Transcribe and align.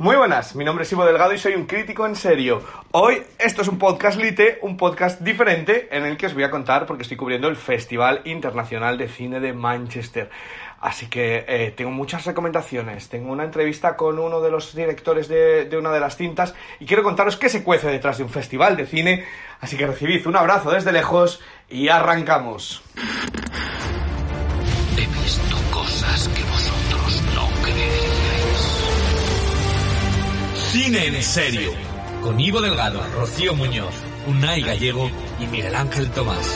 Muy 0.00 0.14
buenas, 0.14 0.54
mi 0.54 0.64
nombre 0.64 0.84
es 0.84 0.92
Ivo 0.92 1.04
Delgado 1.04 1.34
y 1.34 1.38
soy 1.38 1.54
un 1.54 1.66
crítico 1.66 2.06
en 2.06 2.14
serio. 2.14 2.62
Hoy 2.92 3.20
esto 3.36 3.62
es 3.62 3.68
un 3.68 3.80
podcast 3.80 4.16
lite, 4.16 4.60
un 4.62 4.76
podcast 4.76 5.20
diferente 5.22 5.88
en 5.90 6.06
el 6.06 6.16
que 6.16 6.26
os 6.26 6.34
voy 6.34 6.44
a 6.44 6.52
contar 6.52 6.86
porque 6.86 7.02
estoy 7.02 7.16
cubriendo 7.16 7.48
el 7.48 7.56
Festival 7.56 8.20
Internacional 8.24 8.96
de 8.96 9.08
Cine 9.08 9.40
de 9.40 9.52
Manchester. 9.52 10.30
Así 10.80 11.08
que 11.08 11.44
eh, 11.48 11.74
tengo 11.76 11.90
muchas 11.90 12.24
recomendaciones. 12.26 13.08
Tengo 13.08 13.32
una 13.32 13.42
entrevista 13.42 13.96
con 13.96 14.20
uno 14.20 14.40
de 14.40 14.52
los 14.52 14.72
directores 14.72 15.26
de, 15.26 15.64
de 15.64 15.76
una 15.76 15.90
de 15.90 15.98
las 15.98 16.16
cintas 16.16 16.54
y 16.78 16.86
quiero 16.86 17.02
contaros 17.02 17.36
qué 17.36 17.48
se 17.48 17.64
cuece 17.64 17.88
detrás 17.88 18.18
de 18.18 18.22
un 18.22 18.30
festival 18.30 18.76
de 18.76 18.86
cine. 18.86 19.24
Así 19.60 19.76
que 19.76 19.84
recibid 19.84 20.24
un 20.28 20.36
abrazo 20.36 20.70
desde 20.70 20.92
lejos 20.92 21.40
y 21.68 21.88
arrancamos. 21.88 22.84
Cine 30.88 31.04
en 31.04 31.22
serio. 31.22 31.72
Con 32.22 32.40
Ivo 32.40 32.62
Delgado, 32.62 33.02
Rocío 33.14 33.54
Muñoz, 33.54 33.92
Unai 34.26 34.62
Gallego 34.62 35.10
y 35.38 35.46
Miguel 35.46 35.74
Ángel 35.74 36.10
Tomás. 36.12 36.48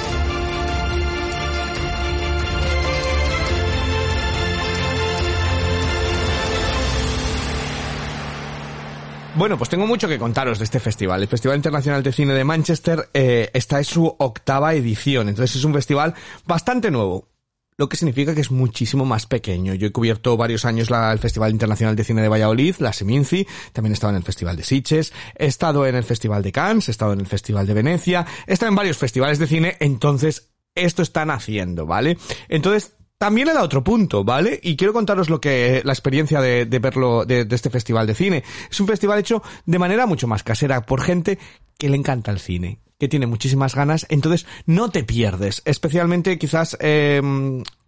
Bueno, 9.34 9.58
pues 9.58 9.68
tengo 9.68 9.86
mucho 9.86 10.08
que 10.08 10.18
contaros 10.18 10.58
de 10.58 10.64
este 10.64 10.80
festival. 10.80 11.20
El 11.20 11.28
Festival 11.28 11.58
Internacional 11.58 12.02
de 12.02 12.12
Cine 12.12 12.32
de 12.32 12.44
Manchester, 12.44 13.10
eh, 13.12 13.50
esta 13.52 13.80
es 13.80 13.88
su 13.88 14.06
octava 14.18 14.72
edición, 14.72 15.28
entonces 15.28 15.56
es 15.56 15.64
un 15.64 15.74
festival 15.74 16.14
bastante 16.46 16.90
nuevo. 16.90 17.31
Lo 17.78 17.88
que 17.88 17.96
significa 17.96 18.34
que 18.34 18.42
es 18.42 18.50
muchísimo 18.50 19.04
más 19.04 19.26
pequeño. 19.26 19.74
Yo 19.74 19.86
he 19.86 19.92
cubierto 19.92 20.36
varios 20.36 20.64
años 20.64 20.90
la- 20.90 21.12
el 21.12 21.18
Festival 21.18 21.50
Internacional 21.50 21.96
de 21.96 22.04
Cine 22.04 22.22
de 22.22 22.28
Valladolid, 22.28 22.76
la 22.78 22.92
Seminci, 22.92 23.46
también 23.72 23.92
he 23.92 23.94
estado 23.94 24.10
en 24.12 24.18
el 24.18 24.22
Festival 24.24 24.56
de 24.56 24.62
Sitges, 24.62 25.12
he 25.38 25.46
estado 25.46 25.86
en 25.86 25.94
el 25.94 26.04
Festival 26.04 26.42
de 26.42 26.52
Cannes, 26.52 26.88
he 26.88 26.90
estado 26.90 27.12
en 27.14 27.20
el 27.20 27.26
Festival 27.26 27.66
de 27.66 27.74
Venecia, 27.74 28.26
he 28.46 28.52
estado 28.52 28.68
en 28.70 28.76
varios 28.76 28.98
festivales 28.98 29.38
de 29.38 29.46
cine, 29.46 29.76
entonces 29.80 30.50
esto 30.74 31.02
están 31.02 31.30
haciendo, 31.30 31.86
¿vale? 31.86 32.18
Entonces 32.48 32.94
también 33.22 33.46
le 33.46 33.54
da 33.54 33.62
otro 33.62 33.84
punto, 33.84 34.24
¿vale? 34.24 34.58
Y 34.64 34.74
quiero 34.74 34.92
contaros 34.92 35.30
lo 35.30 35.40
que, 35.40 35.80
la 35.84 35.92
experiencia 35.92 36.40
de, 36.40 36.66
de 36.66 36.78
verlo, 36.80 37.24
de, 37.24 37.44
de 37.44 37.54
este 37.54 37.70
festival 37.70 38.04
de 38.04 38.16
cine. 38.16 38.42
Es 38.68 38.80
un 38.80 38.88
festival 38.88 39.20
hecho 39.20 39.44
de 39.64 39.78
manera 39.78 40.06
mucho 40.06 40.26
más 40.26 40.42
casera 40.42 40.80
por 40.80 41.00
gente 41.02 41.38
que 41.78 41.88
le 41.88 41.96
encanta 41.96 42.32
el 42.32 42.40
cine, 42.40 42.80
que 42.98 43.06
tiene 43.06 43.28
muchísimas 43.28 43.76
ganas, 43.76 44.06
entonces 44.08 44.44
no 44.66 44.90
te 44.90 45.04
pierdes. 45.04 45.62
Especialmente 45.64 46.36
quizás, 46.36 46.76
eh, 46.80 47.22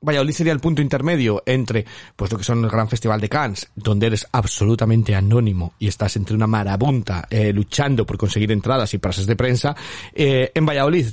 Valladolid 0.00 0.34
sería 0.34 0.52
el 0.52 0.60
punto 0.60 0.82
intermedio 0.82 1.42
entre, 1.46 1.84
pues 2.14 2.30
lo 2.30 2.38
que 2.38 2.44
son 2.44 2.62
el 2.62 2.70
Gran 2.70 2.88
Festival 2.88 3.20
de 3.20 3.28
Cannes, 3.28 3.68
donde 3.74 4.06
eres 4.06 4.28
absolutamente 4.30 5.16
anónimo 5.16 5.74
y 5.80 5.88
estás 5.88 6.14
entre 6.14 6.36
una 6.36 6.46
marabunta 6.46 7.26
eh, 7.28 7.52
luchando 7.52 8.06
por 8.06 8.18
conseguir 8.18 8.52
entradas 8.52 8.94
y 8.94 8.98
pases 8.98 9.26
de 9.26 9.34
prensa. 9.34 9.74
Eh, 10.14 10.52
en 10.54 10.64
Valladolid 10.64 11.08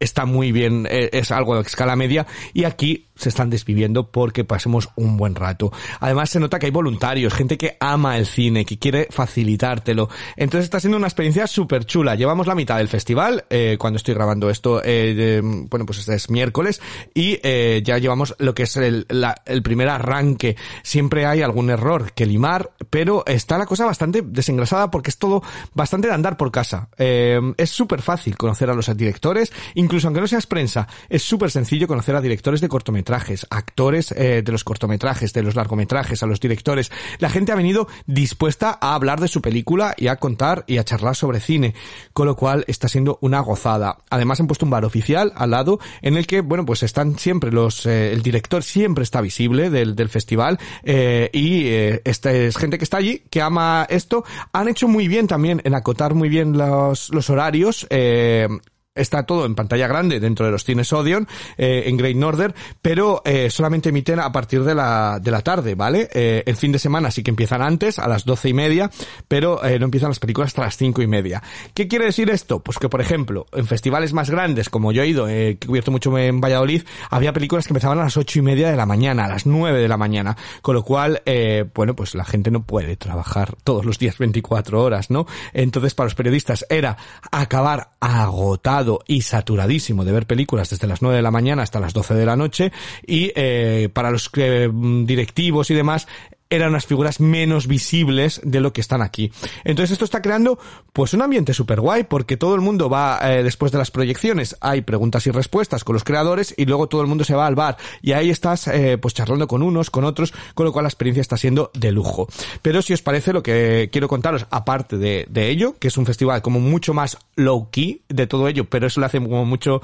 está 0.00 0.24
muy 0.24 0.52
bien, 0.52 0.86
eh, 0.90 1.10
es 1.12 1.30
algo 1.30 1.56
de 1.56 1.62
escala 1.62 1.96
media 1.96 2.26
y 2.52 2.64
aquí 2.64 3.06
se 3.18 3.28
están 3.28 3.50
desviviendo 3.50 4.10
porque 4.10 4.44
pasemos 4.44 4.88
un 4.96 5.16
buen 5.16 5.34
rato. 5.34 5.72
Además 6.00 6.30
se 6.30 6.40
nota 6.40 6.58
que 6.58 6.66
hay 6.66 6.72
voluntarios, 6.72 7.34
gente 7.34 7.58
que 7.58 7.76
ama 7.80 8.16
el 8.16 8.26
cine, 8.26 8.64
que 8.64 8.78
quiere 8.78 9.08
facilitártelo. 9.10 10.08
Entonces 10.36 10.64
está 10.64 10.80
siendo 10.80 10.96
una 10.96 11.08
experiencia 11.08 11.46
súper 11.46 11.84
chula. 11.84 12.14
Llevamos 12.14 12.46
la 12.46 12.54
mitad 12.54 12.78
del 12.78 12.88
festival, 12.88 13.44
eh, 13.50 13.76
cuando 13.78 13.96
estoy 13.98 14.14
grabando 14.14 14.48
esto, 14.48 14.80
eh, 14.84 15.40
bueno 15.42 15.84
pues 15.84 15.98
este 15.98 16.14
es 16.14 16.30
miércoles 16.30 16.80
y 17.12 17.38
eh, 17.42 17.82
ya 17.84 17.98
llevamos 17.98 18.34
lo 18.38 18.54
que 18.54 18.62
es 18.62 18.76
el, 18.76 19.06
el 19.44 19.62
primer 19.62 19.88
arranque. 19.88 20.56
Siempre 20.82 21.26
hay 21.26 21.42
algún 21.42 21.70
error 21.70 22.12
que 22.12 22.26
limar, 22.26 22.70
pero 22.90 23.24
está 23.26 23.58
la 23.58 23.66
cosa 23.66 23.84
bastante 23.84 24.22
desengrasada 24.22 24.90
porque 24.90 25.10
es 25.10 25.18
todo 25.18 25.42
bastante 25.74 26.08
de 26.08 26.14
andar 26.14 26.36
por 26.36 26.52
casa. 26.52 26.88
Es 26.96 27.70
súper 27.70 28.02
fácil 28.02 28.36
conocer 28.36 28.70
a 28.70 28.74
los 28.74 28.88
directores, 28.96 29.52
incluso 29.74 30.06
aunque 30.06 30.20
no 30.20 30.26
seas 30.28 30.46
prensa, 30.46 30.86
es 31.08 31.22
súper 31.22 31.50
sencillo 31.50 31.88
conocer 31.88 32.14
a 32.14 32.20
directores 32.20 32.60
de 32.60 32.68
cortometrajes, 32.68 33.07
actores 33.50 34.12
eh, 34.12 34.42
de 34.44 34.52
los 34.52 34.64
cortometrajes, 34.64 35.32
de 35.32 35.42
los 35.42 35.54
largometrajes, 35.54 36.22
a 36.22 36.26
los 36.26 36.40
directores. 36.40 36.90
La 37.18 37.30
gente 37.30 37.52
ha 37.52 37.56
venido 37.56 37.88
dispuesta 38.06 38.78
a 38.80 38.94
hablar 38.94 39.20
de 39.20 39.28
su 39.28 39.40
película 39.42 39.94
y 39.96 40.08
a 40.08 40.16
contar 40.16 40.64
y 40.66 40.78
a 40.78 40.84
charlar 40.84 41.16
sobre 41.16 41.40
cine, 41.40 41.74
con 42.12 42.26
lo 42.26 42.36
cual 42.36 42.64
está 42.68 42.88
siendo 42.88 43.18
una 43.22 43.40
gozada. 43.40 43.98
Además 44.10 44.40
han 44.40 44.46
puesto 44.46 44.64
un 44.64 44.70
bar 44.70 44.84
oficial 44.84 45.32
al 45.36 45.50
lado 45.50 45.78
en 46.02 46.16
el 46.16 46.26
que, 46.26 46.40
bueno, 46.40 46.64
pues 46.64 46.82
están 46.82 47.18
siempre 47.18 47.50
los, 47.52 47.86
eh, 47.86 48.12
el 48.12 48.22
director 48.22 48.62
siempre 48.62 49.04
está 49.04 49.20
visible 49.20 49.70
del, 49.70 49.94
del 49.94 50.08
festival 50.08 50.58
eh, 50.82 51.30
y 51.32 51.66
eh, 51.66 52.02
esta 52.04 52.32
es 52.32 52.56
gente 52.56 52.78
que 52.78 52.84
está 52.84 52.98
allí, 52.98 53.22
que 53.30 53.42
ama 53.42 53.86
esto. 53.88 54.24
Han 54.52 54.68
hecho 54.68 54.88
muy 54.88 55.08
bien 55.08 55.26
también 55.26 55.60
en 55.64 55.74
acotar 55.74 56.14
muy 56.14 56.28
bien 56.28 56.56
los, 56.56 57.10
los 57.10 57.30
horarios. 57.30 57.86
Eh, 57.90 58.48
Está 58.98 59.24
todo 59.24 59.46
en 59.46 59.54
pantalla 59.54 59.86
grande 59.86 60.20
dentro 60.20 60.46
de 60.46 60.52
los 60.52 60.64
cines 60.64 60.92
Odeon, 60.92 61.26
eh, 61.56 61.84
en 61.86 61.96
Great 61.96 62.16
Northern, 62.16 62.54
pero 62.82 63.22
eh, 63.24 63.50
solamente 63.50 63.88
emiten 63.90 64.20
a 64.20 64.32
partir 64.32 64.64
de 64.64 64.74
la, 64.74 65.18
de 65.20 65.30
la 65.30 65.42
tarde, 65.42 65.74
¿vale? 65.74 66.08
Eh, 66.12 66.42
el 66.46 66.56
fin 66.56 66.72
de 66.72 66.78
semana 66.78 67.10
sí 67.10 67.22
que 67.22 67.30
empiezan 67.30 67.62
antes, 67.62 67.98
a 67.98 68.08
las 68.08 68.24
doce 68.24 68.48
y 68.48 68.54
media, 68.54 68.90
pero 69.28 69.64
eh, 69.64 69.78
no 69.78 69.86
empiezan 69.86 70.10
las 70.10 70.18
películas 70.18 70.48
hasta 70.48 70.62
las 70.62 70.76
cinco 70.76 71.02
y 71.02 71.06
media. 71.06 71.42
¿Qué 71.74 71.88
quiere 71.88 72.06
decir 72.06 72.30
esto? 72.30 72.60
Pues 72.60 72.78
que, 72.78 72.88
por 72.88 73.00
ejemplo, 73.00 73.46
en 73.52 73.66
festivales 73.66 74.12
más 74.12 74.30
grandes, 74.30 74.68
como 74.68 74.92
yo 74.92 75.02
he 75.02 75.08
ido, 75.08 75.28
eh, 75.28 75.56
que 75.58 75.66
he 75.66 75.68
cubierto 75.68 75.90
mucho 75.90 76.16
en 76.18 76.40
Valladolid, 76.40 76.82
había 77.10 77.32
películas 77.32 77.66
que 77.66 77.72
empezaban 77.72 77.98
a 77.98 78.04
las 78.04 78.16
ocho 78.16 78.38
y 78.38 78.42
media 78.42 78.70
de 78.70 78.76
la 78.76 78.86
mañana, 78.86 79.24
a 79.24 79.28
las 79.28 79.46
nueve 79.46 79.80
de 79.80 79.88
la 79.88 79.96
mañana, 79.96 80.36
con 80.62 80.74
lo 80.74 80.82
cual, 80.82 81.22
eh, 81.26 81.64
bueno, 81.74 81.94
pues 81.94 82.14
la 82.14 82.24
gente 82.24 82.50
no 82.50 82.64
puede 82.64 82.96
trabajar 82.96 83.56
todos 83.64 83.84
los 83.84 83.98
días 83.98 84.18
24 84.18 84.82
horas, 84.82 85.10
¿no? 85.10 85.26
Entonces, 85.52 85.94
para 85.94 86.06
los 86.06 86.14
periodistas 86.14 86.66
era 86.68 86.96
acabar 87.30 87.90
agotado 88.00 88.87
y 89.06 89.22
saturadísimo 89.22 90.04
de 90.04 90.12
ver 90.12 90.26
películas 90.26 90.70
desde 90.70 90.86
las 90.86 91.02
9 91.02 91.16
de 91.16 91.22
la 91.22 91.30
mañana 91.30 91.62
hasta 91.62 91.80
las 91.80 91.92
12 91.92 92.14
de 92.14 92.26
la 92.26 92.36
noche 92.36 92.72
y 93.06 93.32
eh, 93.34 93.88
para 93.92 94.10
los 94.10 94.30
eh, 94.36 94.68
directivos 95.04 95.70
y 95.70 95.74
demás 95.74 96.06
eran 96.50 96.70
unas 96.70 96.86
figuras 96.86 97.20
menos 97.20 97.66
visibles 97.66 98.40
de 98.44 98.60
lo 98.60 98.72
que 98.72 98.80
están 98.80 99.02
aquí. 99.02 99.32
Entonces 99.64 99.92
esto 99.92 100.04
está 100.04 100.22
creando 100.22 100.58
pues 100.92 101.14
un 101.14 101.22
ambiente 101.22 101.54
súper 101.54 101.80
guay 101.80 102.04
porque 102.04 102.36
todo 102.36 102.54
el 102.54 102.60
mundo 102.60 102.88
va 102.88 103.18
eh, 103.22 103.42
después 103.42 103.72
de 103.72 103.78
las 103.78 103.90
proyecciones, 103.90 104.56
hay 104.60 104.82
preguntas 104.82 105.26
y 105.26 105.30
respuestas 105.30 105.84
con 105.84 105.94
los 105.94 106.04
creadores 106.04 106.54
y 106.56 106.64
luego 106.64 106.88
todo 106.88 107.02
el 107.02 107.06
mundo 107.06 107.24
se 107.24 107.34
va 107.34 107.46
al 107.46 107.54
bar 107.54 107.76
y 108.02 108.12
ahí 108.12 108.30
estás 108.30 108.68
eh, 108.68 108.98
pues 108.98 109.14
charlando 109.14 109.46
con 109.46 109.62
unos, 109.62 109.90
con 109.90 110.04
otros, 110.04 110.32
con 110.54 110.66
lo 110.66 110.72
cual 110.72 110.84
la 110.84 110.88
experiencia 110.88 111.20
está 111.20 111.36
siendo 111.36 111.70
de 111.74 111.92
lujo. 111.92 112.28
Pero 112.62 112.82
si 112.82 112.92
os 112.92 113.02
parece 113.02 113.32
lo 113.32 113.42
que 113.42 113.88
quiero 113.92 114.08
contaros, 114.08 114.46
aparte 114.50 114.96
de, 114.96 115.26
de 115.28 115.48
ello, 115.48 115.76
que 115.78 115.88
es 115.88 115.96
un 115.96 116.06
festival 116.06 116.42
como 116.42 116.60
mucho 116.60 116.94
más 116.94 117.18
low 117.36 117.70
key 117.70 118.02
de 118.08 118.26
todo 118.26 118.48
ello, 118.48 118.64
pero 118.64 118.86
eso 118.86 119.00
le 119.00 119.06
hace 119.06 119.20
como 119.20 119.44
mucho 119.44 119.82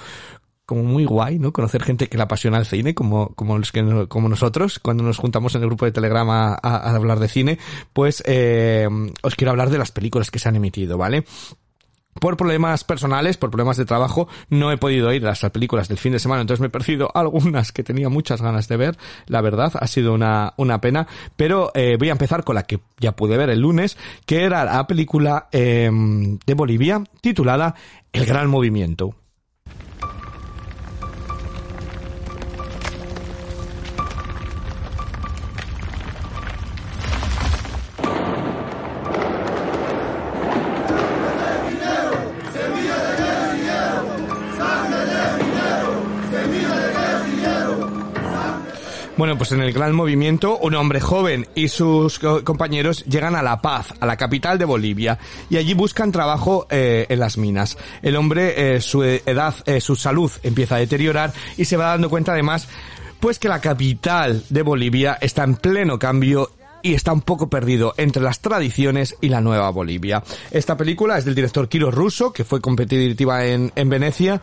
como 0.66 0.82
muy 0.82 1.04
guay, 1.04 1.38
¿no? 1.38 1.52
Conocer 1.52 1.82
gente 1.82 2.08
que 2.08 2.16
le 2.16 2.22
apasiona 2.22 2.58
el 2.58 2.64
cine, 2.66 2.94
como, 2.94 3.34
como 3.34 3.58
los 3.58 3.70
que, 3.72 4.06
como 4.08 4.28
nosotros, 4.28 4.78
cuando 4.78 5.02
nos 5.02 5.18
juntamos 5.18 5.54
en 5.54 5.60
el 5.62 5.68
grupo 5.68 5.84
de 5.84 5.92
Telegram 5.92 6.28
a- 6.30 6.54
a 6.62 6.94
hablar 6.94 7.18
de 7.20 7.28
cine, 7.28 7.58
pues, 7.92 8.22
eh, 8.26 8.88
os 9.22 9.34
quiero 9.34 9.50
hablar 9.50 9.70
de 9.70 9.78
las 9.78 9.92
películas 9.92 10.30
que 10.30 10.38
se 10.38 10.48
han 10.48 10.56
emitido, 10.56 10.96
¿vale? 10.96 11.24
Por 12.20 12.36
problemas 12.36 12.84
personales, 12.84 13.36
por 13.36 13.50
problemas 13.50 13.76
de 13.76 13.84
trabajo, 13.84 14.28
no 14.48 14.70
he 14.70 14.76
podido 14.78 15.12
ir 15.12 15.26
a 15.26 15.30
las 15.30 15.40
películas 15.50 15.88
del 15.88 15.98
fin 15.98 16.12
de 16.12 16.20
semana, 16.20 16.42
entonces 16.42 16.60
me 16.60 16.68
he 16.68 16.70
perdido 16.70 17.10
algunas 17.14 17.72
que 17.72 17.82
tenía 17.82 18.08
muchas 18.08 18.40
ganas 18.40 18.68
de 18.68 18.76
ver, 18.76 18.96
la 19.26 19.40
verdad, 19.40 19.72
ha 19.78 19.86
sido 19.88 20.14
una, 20.14 20.54
una 20.56 20.80
pena, 20.80 21.08
pero 21.36 21.72
eh, 21.74 21.96
voy 21.98 22.10
a 22.10 22.12
empezar 22.12 22.44
con 22.44 22.54
la 22.54 22.62
que 22.62 22.78
ya 23.00 23.16
pude 23.16 23.36
ver 23.36 23.50
el 23.50 23.60
lunes, 23.60 23.98
que 24.26 24.44
era 24.44 24.64
la 24.64 24.86
película 24.86 25.48
eh, 25.50 25.90
de 26.46 26.54
Bolivia 26.54 27.02
titulada 27.20 27.74
El 28.12 28.26
Gran 28.26 28.48
Movimiento. 28.48 29.16
Pues 49.44 49.52
en 49.52 49.60
el 49.60 49.74
gran 49.74 49.94
movimiento, 49.94 50.56
un 50.56 50.74
hombre 50.74 51.00
joven 51.02 51.46
y 51.54 51.68
sus 51.68 52.18
co- 52.18 52.42
compañeros 52.42 53.04
llegan 53.04 53.36
a 53.36 53.42
La 53.42 53.60
Paz, 53.60 53.92
a 54.00 54.06
la 54.06 54.16
capital 54.16 54.58
de 54.58 54.64
Bolivia, 54.64 55.18
y 55.50 55.58
allí 55.58 55.74
buscan 55.74 56.10
trabajo 56.12 56.66
eh, 56.70 57.04
en 57.10 57.20
las 57.20 57.36
minas. 57.36 57.76
El 58.00 58.16
hombre, 58.16 58.76
eh, 58.76 58.80
su 58.80 59.02
edad, 59.02 59.54
eh, 59.66 59.82
su 59.82 59.96
salud 59.96 60.30
empieza 60.42 60.76
a 60.76 60.78
deteriorar 60.78 61.34
y 61.58 61.66
se 61.66 61.76
va 61.76 61.88
dando 61.88 62.08
cuenta 62.08 62.32
además, 62.32 62.68
pues 63.20 63.38
que 63.38 63.50
la 63.50 63.60
capital 63.60 64.42
de 64.48 64.62
Bolivia 64.62 65.18
está 65.20 65.44
en 65.44 65.56
pleno 65.56 65.98
cambio 65.98 66.50
y 66.80 66.94
está 66.94 67.12
un 67.12 67.20
poco 67.20 67.50
perdido 67.50 67.92
entre 67.98 68.22
las 68.22 68.40
tradiciones 68.40 69.14
y 69.20 69.28
la 69.28 69.42
nueva 69.42 69.68
Bolivia. 69.68 70.22
Esta 70.52 70.74
película 70.78 71.18
es 71.18 71.26
del 71.26 71.34
director 71.34 71.68
Kiro 71.68 71.90
Russo, 71.90 72.32
que 72.32 72.44
fue 72.44 72.62
competitiva 72.62 73.44
en, 73.44 73.72
en 73.76 73.90
Venecia, 73.90 74.40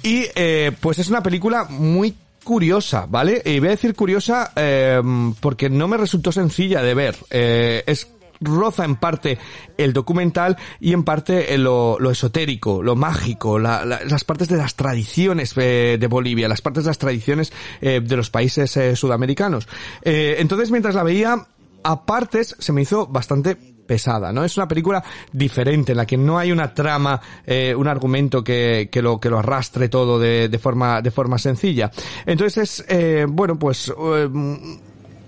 y 0.00 0.26
eh, 0.36 0.70
pues 0.80 1.00
es 1.00 1.08
una 1.08 1.24
película 1.24 1.64
muy 1.68 2.14
curiosa, 2.44 3.06
¿vale? 3.08 3.42
Y 3.44 3.58
voy 3.58 3.68
a 3.68 3.72
decir 3.72 3.94
curiosa 3.94 4.52
eh, 4.54 5.02
porque 5.40 5.68
no 5.68 5.88
me 5.88 5.96
resultó 5.96 6.30
sencilla 6.30 6.82
de 6.82 6.94
ver. 6.94 7.16
Eh, 7.30 7.82
es 7.86 8.08
roza 8.40 8.84
en 8.84 8.96
parte 8.96 9.38
el 9.76 9.92
documental 9.92 10.56
y 10.80 10.92
en 10.92 11.04
parte 11.04 11.56
lo, 11.58 11.96
lo 11.98 12.10
esotérico, 12.10 12.82
lo 12.82 12.94
mágico, 12.94 13.58
la, 13.58 13.84
la, 13.84 14.04
las 14.04 14.24
partes 14.24 14.48
de 14.48 14.56
las 14.56 14.74
tradiciones 14.74 15.54
eh, 15.56 15.96
de 15.98 16.06
Bolivia, 16.06 16.48
las 16.48 16.60
partes 16.60 16.84
de 16.84 16.90
las 16.90 16.98
tradiciones 16.98 17.52
eh, 17.80 18.00
de 18.04 18.16
los 18.16 18.30
países 18.30 18.76
eh, 18.76 18.96
sudamericanos. 18.96 19.66
Eh, 20.02 20.36
entonces, 20.38 20.70
mientras 20.70 20.94
la 20.94 21.02
veía, 21.02 21.46
a 21.82 22.06
partes 22.06 22.56
se 22.58 22.72
me 22.72 22.82
hizo 22.82 23.06
bastante 23.06 23.73
pesada, 23.86 24.32
¿no? 24.32 24.44
Es 24.44 24.56
una 24.56 24.68
película 24.68 25.02
diferente, 25.32 25.92
en 25.92 25.98
la 25.98 26.06
que 26.06 26.16
no 26.16 26.38
hay 26.38 26.52
una 26.52 26.72
trama, 26.72 27.20
eh, 27.46 27.74
un 27.76 27.88
argumento 27.88 28.42
que, 28.42 28.88
que 28.90 29.02
lo, 29.02 29.18
que 29.18 29.30
lo 29.30 29.38
arrastre 29.38 29.88
todo 29.88 30.18
de, 30.18 30.48
de 30.48 30.58
forma, 30.58 31.00
de 31.02 31.10
forma 31.10 31.38
sencilla. 31.38 31.90
Entonces 32.26 32.80
es, 32.80 32.84
eh, 32.88 33.26
bueno, 33.28 33.58
pues, 33.58 33.92
eh, 33.96 34.28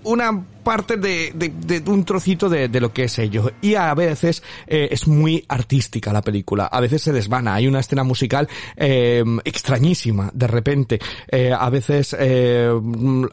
una 0.03 0.45
parte 0.67 0.97
de, 0.97 1.31
de, 1.33 1.47
de 1.79 1.89
un 1.89 2.03
trocito 2.03 2.49
de, 2.49 2.67
de, 2.67 2.81
lo 2.81 2.91
que 2.91 3.05
es 3.05 3.17
ello. 3.19 3.53
Y 3.61 3.75
a 3.75 3.93
veces 3.93 4.43
eh, 4.67 4.89
es 4.91 5.07
muy 5.07 5.45
artística 5.47 6.11
la 6.11 6.21
película. 6.21 6.65
A 6.65 6.81
veces 6.81 7.03
se 7.03 7.13
desvana. 7.13 7.53
Hay 7.55 7.67
una 7.67 7.79
escena 7.79 8.03
musical 8.03 8.49
eh, 8.75 9.23
extrañísima, 9.45 10.29
de 10.33 10.45
repente. 10.45 10.99
Eh, 11.29 11.53
a 11.57 11.69
veces 11.69 12.13
eh, 12.19 12.69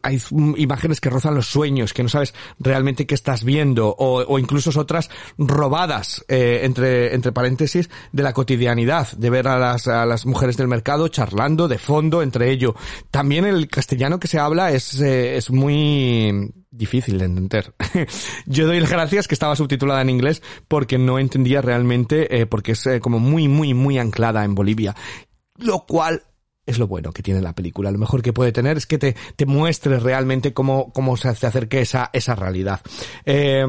hay 0.01 0.23
imágenes 0.59 1.01
que 1.01 1.11
rozan 1.11 1.35
los 1.35 1.49
sueños, 1.49 1.93
que 1.93 2.05
no 2.05 2.09
sabes 2.09 2.35
realmente 2.61 3.05
qué 3.05 3.17
estás 3.17 3.43
viendo. 3.43 3.89
O, 3.89 4.23
o 4.23 4.39
incluso 4.39 4.71
otras 4.79 5.11
robadas, 5.37 6.25
eh, 6.29 6.61
entre, 6.63 7.17
entre 7.17 7.33
paréntesis, 7.33 7.91
de 8.13 8.23
la 8.23 8.33
cotidianidad. 8.33 9.11
De 9.11 9.31
ver 9.31 9.49
a 9.49 9.59
las, 9.59 9.89
a 9.89 10.07
las 10.07 10.25
mujeres 10.25 10.57
del 10.57 10.69
mercado 10.69 11.09
charlando 11.09 11.67
de 11.67 11.79
fondo 11.79 12.23
entre 12.23 12.53
ello. 12.53 12.77
También 13.11 13.45
el 13.45 13.67
castellano 13.67 14.21
que 14.21 14.29
se 14.29 14.39
habla 14.39 14.71
es, 14.71 15.01
eh, 15.01 15.37
es 15.37 15.51
muy 15.51 16.53
difícil 16.77 17.19
de 17.19 17.27
entender. 17.27 17.75
Yo 18.47 18.67
doy 18.67 18.81
las 18.81 18.91
gracias 18.91 19.29
que 19.29 19.35
estaba 19.35 19.57
subtitulada 19.57 20.03
en 20.03 20.11
inglés 20.11 20.43
porque 20.69 20.99
no 20.99 21.19
entendía 21.19 21.63
realmente, 21.63 22.41
eh, 22.41 22.47
porque 22.47 22.73
es 22.73 22.87
eh, 22.87 23.01
como 23.01 23.19
muy, 23.19 23.49
muy, 23.49 23.75
muy 23.75 23.99
anclada 23.99 24.45
en 24.45 24.55
Bolivia. 24.55 24.95
Lo 25.59 25.87
cual 25.87 26.23
es 26.67 26.79
lo 26.79 26.87
bueno 26.87 27.13
que 27.13 27.23
tiene 27.23 27.41
la 27.41 27.55
película. 27.55 27.91
Lo 27.91 27.99
mejor 27.99 28.23
que 28.23 28.33
puede 28.33 28.53
tener 28.53 28.77
es 28.77 28.87
que 28.87 28.99
te, 28.99 29.15
te 29.37 29.47
muestre 29.47 29.99
realmente 30.01 30.53
cómo, 30.53 30.93
cómo 30.93 31.17
se 31.17 31.29
acerque 31.29 31.81
esa, 31.81 32.11
esa 32.13 32.35
realidad. 32.35 32.81
Eh, 33.25 33.65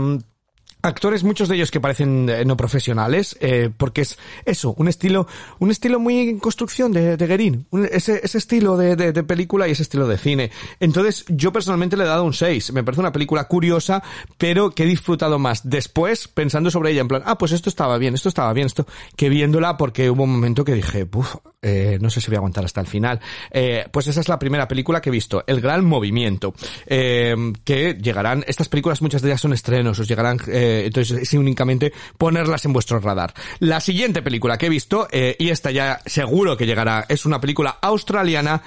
actores, 0.85 1.23
muchos 1.23 1.49
de 1.49 1.55
ellos 1.55 1.71
que 1.71 1.79
parecen 1.79 2.29
eh, 2.29 2.45
no 2.45 2.55
profesionales, 2.57 3.37
eh, 3.41 3.69
porque 3.75 4.01
es 4.01 4.17
eso, 4.45 4.73
un 4.77 4.87
estilo, 4.87 5.27
un 5.59 5.71
estilo 5.71 5.99
muy 5.99 6.29
en 6.29 6.39
construcción 6.39 6.91
de, 6.91 7.17
de 7.17 7.27
Guerin, 7.27 7.67
ese, 7.91 8.21
ese 8.23 8.37
estilo 8.37 8.77
de, 8.77 8.95
de, 8.95 9.11
de, 9.11 9.23
película 9.23 9.67
y 9.67 9.71
ese 9.71 9.83
estilo 9.83 10.07
de 10.07 10.17
cine. 10.17 10.51
Entonces, 10.79 11.25
yo 11.27 11.51
personalmente 11.51 11.97
le 11.97 12.03
he 12.03 12.07
dado 12.07 12.23
un 12.23 12.33
6. 12.33 12.73
Me 12.73 12.83
parece 12.83 13.01
una 13.01 13.11
película 13.11 13.45
curiosa, 13.45 14.03
pero 14.37 14.71
que 14.71 14.83
he 14.83 14.87
disfrutado 14.87 15.39
más 15.39 15.69
después 15.69 16.27
pensando 16.27 16.69
sobre 16.69 16.91
ella, 16.91 17.01
en 17.01 17.07
plan, 17.07 17.23
ah, 17.25 17.37
pues 17.37 17.51
esto 17.51 17.69
estaba 17.69 17.97
bien, 17.97 18.13
esto 18.13 18.29
estaba 18.29 18.53
bien, 18.53 18.67
esto, 18.67 18.85
que 19.15 19.29
viéndola 19.29 19.77
porque 19.77 20.09
hubo 20.09 20.23
un 20.23 20.31
momento 20.31 20.63
que 20.63 20.73
dije, 20.73 21.07
uff, 21.11 21.35
eh, 21.61 21.97
no 21.99 22.09
sé 22.09 22.21
si 22.21 22.27
voy 22.27 22.35
a 22.35 22.39
aguantar 22.39 22.63
hasta 22.63 22.81
el 22.81 22.87
final. 22.87 23.19
Eh, 23.49 23.85
pues 23.91 24.07
esa 24.07 24.21
es 24.21 24.29
la 24.29 24.37
primera 24.37 24.67
película 24.67 25.01
que 25.01 25.09
he 25.09 25.11
visto, 25.11 25.43
El 25.47 25.61
Gran 25.61 25.83
Movimiento, 25.83 26.53
eh, 26.85 27.35
que 27.63 27.95
llegarán, 27.95 28.43
estas 28.47 28.69
películas 28.69 29.01
muchas 29.01 29.21
de 29.21 29.29
ellas 29.29 29.41
son 29.41 29.53
estrenos, 29.53 29.97
os 29.99 30.07
llegarán, 30.07 30.37
eh, 30.47 30.74
entonces 30.83 31.21
es 31.21 31.33
únicamente 31.33 31.93
ponerlas 32.17 32.65
en 32.65 32.73
vuestro 32.73 32.99
radar. 32.99 33.33
La 33.59 33.79
siguiente 33.79 34.21
película 34.21 34.57
que 34.57 34.65
he 34.65 34.69
visto, 34.69 35.07
eh, 35.11 35.35
y 35.39 35.49
esta 35.49 35.71
ya 35.71 35.99
seguro 36.05 36.57
que 36.57 36.65
llegará, 36.65 37.05
es 37.07 37.25
una 37.25 37.39
película 37.39 37.77
australiana 37.81 38.61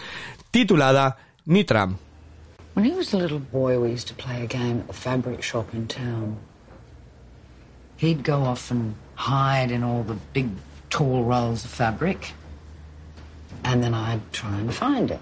titulada 0.51 1.17
Nitram. 1.47 1.99
When 2.75 2.85
he 2.85 2.95
was 2.95 3.13
a 3.13 3.17
little 3.17 3.41
boy, 3.41 3.79
we 3.81 3.91
used 3.91 4.07
to 4.09 4.15
play 4.15 4.43
a 4.43 4.47
game 4.47 4.79
at 4.79 4.87
the 4.87 4.93
fabric 4.93 5.43
shop 5.43 5.75
in 5.75 5.89
town. 5.89 6.37
He'd 7.97 8.23
go 8.23 8.45
off 8.45 8.71
and 8.71 8.95
hide 9.17 9.73
in 9.73 9.83
all 9.83 10.05
the 10.05 10.17
big, 10.33 10.49
tall 10.89 11.25
rolls 11.25 11.65
of 11.65 11.73
fabric, 11.73 12.33
and 13.65 13.83
then 13.83 13.95
I'd 13.95 14.21
try 14.33 14.57
and 14.57 14.73
find 14.73 15.11
him. 15.11 15.19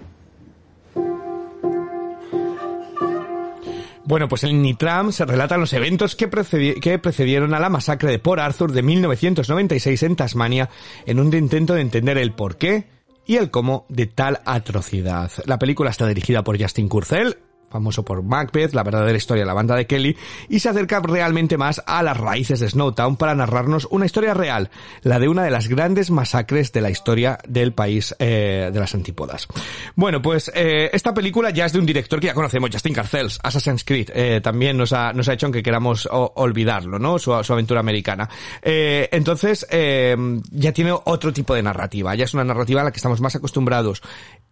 Bueno, 4.07 4.29
pues 4.29 4.45
en 4.45 4.61
Nitram 4.61 5.11
se 5.11 5.25
relatan 5.25 5.59
los 5.59 5.73
eventos 5.73 6.15
que, 6.15 6.29
precedi 6.29 6.75
que, 6.75 6.97
precedieron 6.97 7.53
a 7.53 7.59
la 7.59 7.67
masacre 7.67 8.09
de 8.09 8.19
Port 8.19 8.39
Arthur 8.39 8.71
de 8.71 8.81
1996 8.81 10.01
en 10.03 10.15
Tasmania 10.15 10.69
en 11.05 11.19
un 11.19 11.35
intento 11.35 11.73
de 11.73 11.81
entender 11.81 12.17
el 12.17 12.31
porqué 12.31 12.87
y 13.25 13.35
el 13.35 13.51
cómo 13.51 13.85
de 13.89 14.07
tal 14.07 14.39
atrocidad. 14.45 15.29
La 15.45 15.59
película 15.59 15.89
está 15.89 16.07
dirigida 16.07 16.41
por 16.45 16.57
Justin 16.57 16.87
Kurzel, 16.87 17.37
famoso 17.69 18.05
por 18.05 18.23
Macbeth, 18.23 18.73
la 18.73 18.83
verdadera 18.83 19.17
historia 19.17 19.41
de 19.41 19.47
la 19.47 19.53
banda 19.53 19.75
de 19.75 19.87
Kelly, 19.87 20.15
y 20.49 20.59
se 20.59 20.69
acerca 20.69 20.99
realmente 20.99 21.57
más 21.57 21.81
a 21.85 22.03
las 22.03 22.17
raíces 22.17 22.59
de 22.59 22.69
Snowtown 22.69 23.17
para 23.17 23.33
narrarnos 23.33 23.87
una 23.89 24.05
historia 24.05 24.33
real, 24.35 24.69
la 25.01 25.19
de 25.19 25.27
una 25.27 25.43
de 25.43 25.51
las 25.51 25.67
grandes 25.67 26.11
masacres 26.11 26.71
de 26.71 26.81
la 26.81 26.89
historia 26.89 27.39
del 27.47 27.73
país 27.73 28.15
eh, 28.19 28.69
de 28.71 28.79
las 28.79 28.93
antípodas. 28.93 29.47
Bueno, 29.95 30.21
pues 30.21 30.51
eh, 30.53 30.89
esta 30.93 31.13
película 31.13 31.49
ya 31.49 31.65
es 31.65 31.73
de 31.73 31.79
un 31.79 31.85
director 31.85 32.19
que 32.19 32.27
ya 32.27 32.33
conocemos, 32.33 32.69
Justin 32.71 32.93
Carcels, 32.93 33.39
Assassin's 33.41 33.83
Creed, 33.83 34.11
eh, 34.13 34.39
también 34.41 34.77
nos 34.77 34.93
ha, 34.93 35.13
nos 35.13 35.27
ha 35.29 35.33
hecho 35.33 35.47
que 35.51 35.63
queramos 35.63 36.07
o, 36.11 36.33
olvidarlo, 36.35 36.99
¿no? 36.99 37.19
Su, 37.19 37.37
su 37.43 37.53
aventura 37.53 37.79
americana. 37.79 38.29
Eh, 38.61 39.09
entonces, 39.11 39.65
eh, 39.69 40.15
ya 40.51 40.71
tiene 40.73 40.91
otro 40.91 41.33
tipo 41.33 41.53
de 41.53 41.63
narrativa, 41.63 42.15
ya 42.15 42.25
es 42.25 42.33
una 42.33 42.43
narrativa 42.43 42.81
a 42.81 42.83
la 42.85 42.91
que 42.91 42.97
estamos 42.97 43.21
más 43.21 43.35
acostumbrados 43.35 44.01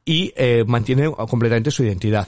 y 0.06 0.32
eh, 0.36 0.64
mantiene 0.68 1.10
completamente 1.12 1.72
su 1.72 1.84
identidad. 1.84 2.28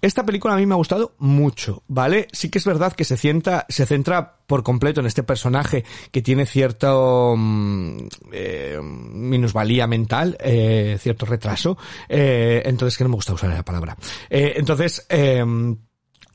Esta 0.00 0.21
película 0.24 0.54
a 0.54 0.56
mí 0.56 0.66
me 0.66 0.74
ha 0.74 0.76
gustado 0.76 1.14
mucho, 1.18 1.82
¿vale? 1.88 2.28
Sí 2.32 2.50
que 2.50 2.58
es 2.58 2.64
verdad 2.64 2.92
que 2.92 3.04
se 3.04 3.16
centra, 3.16 3.66
se 3.68 3.86
centra 3.86 4.36
por 4.46 4.62
completo 4.62 5.00
en 5.00 5.06
este 5.06 5.22
personaje 5.22 5.84
que 6.10 6.22
tiene 6.22 6.46
cierto 6.46 7.34
mm, 7.36 7.96
eh, 8.32 8.78
minusvalía 8.82 9.86
mental, 9.86 10.36
eh, 10.40 10.96
cierto 11.00 11.26
retraso, 11.26 11.78
eh, 12.08 12.62
entonces 12.64 12.96
que 12.96 13.04
no 13.04 13.10
me 13.10 13.16
gusta 13.16 13.34
usar 13.34 13.50
la 13.50 13.64
palabra. 13.64 13.96
Eh, 14.28 14.54
entonces, 14.56 15.06
eh, 15.08 15.44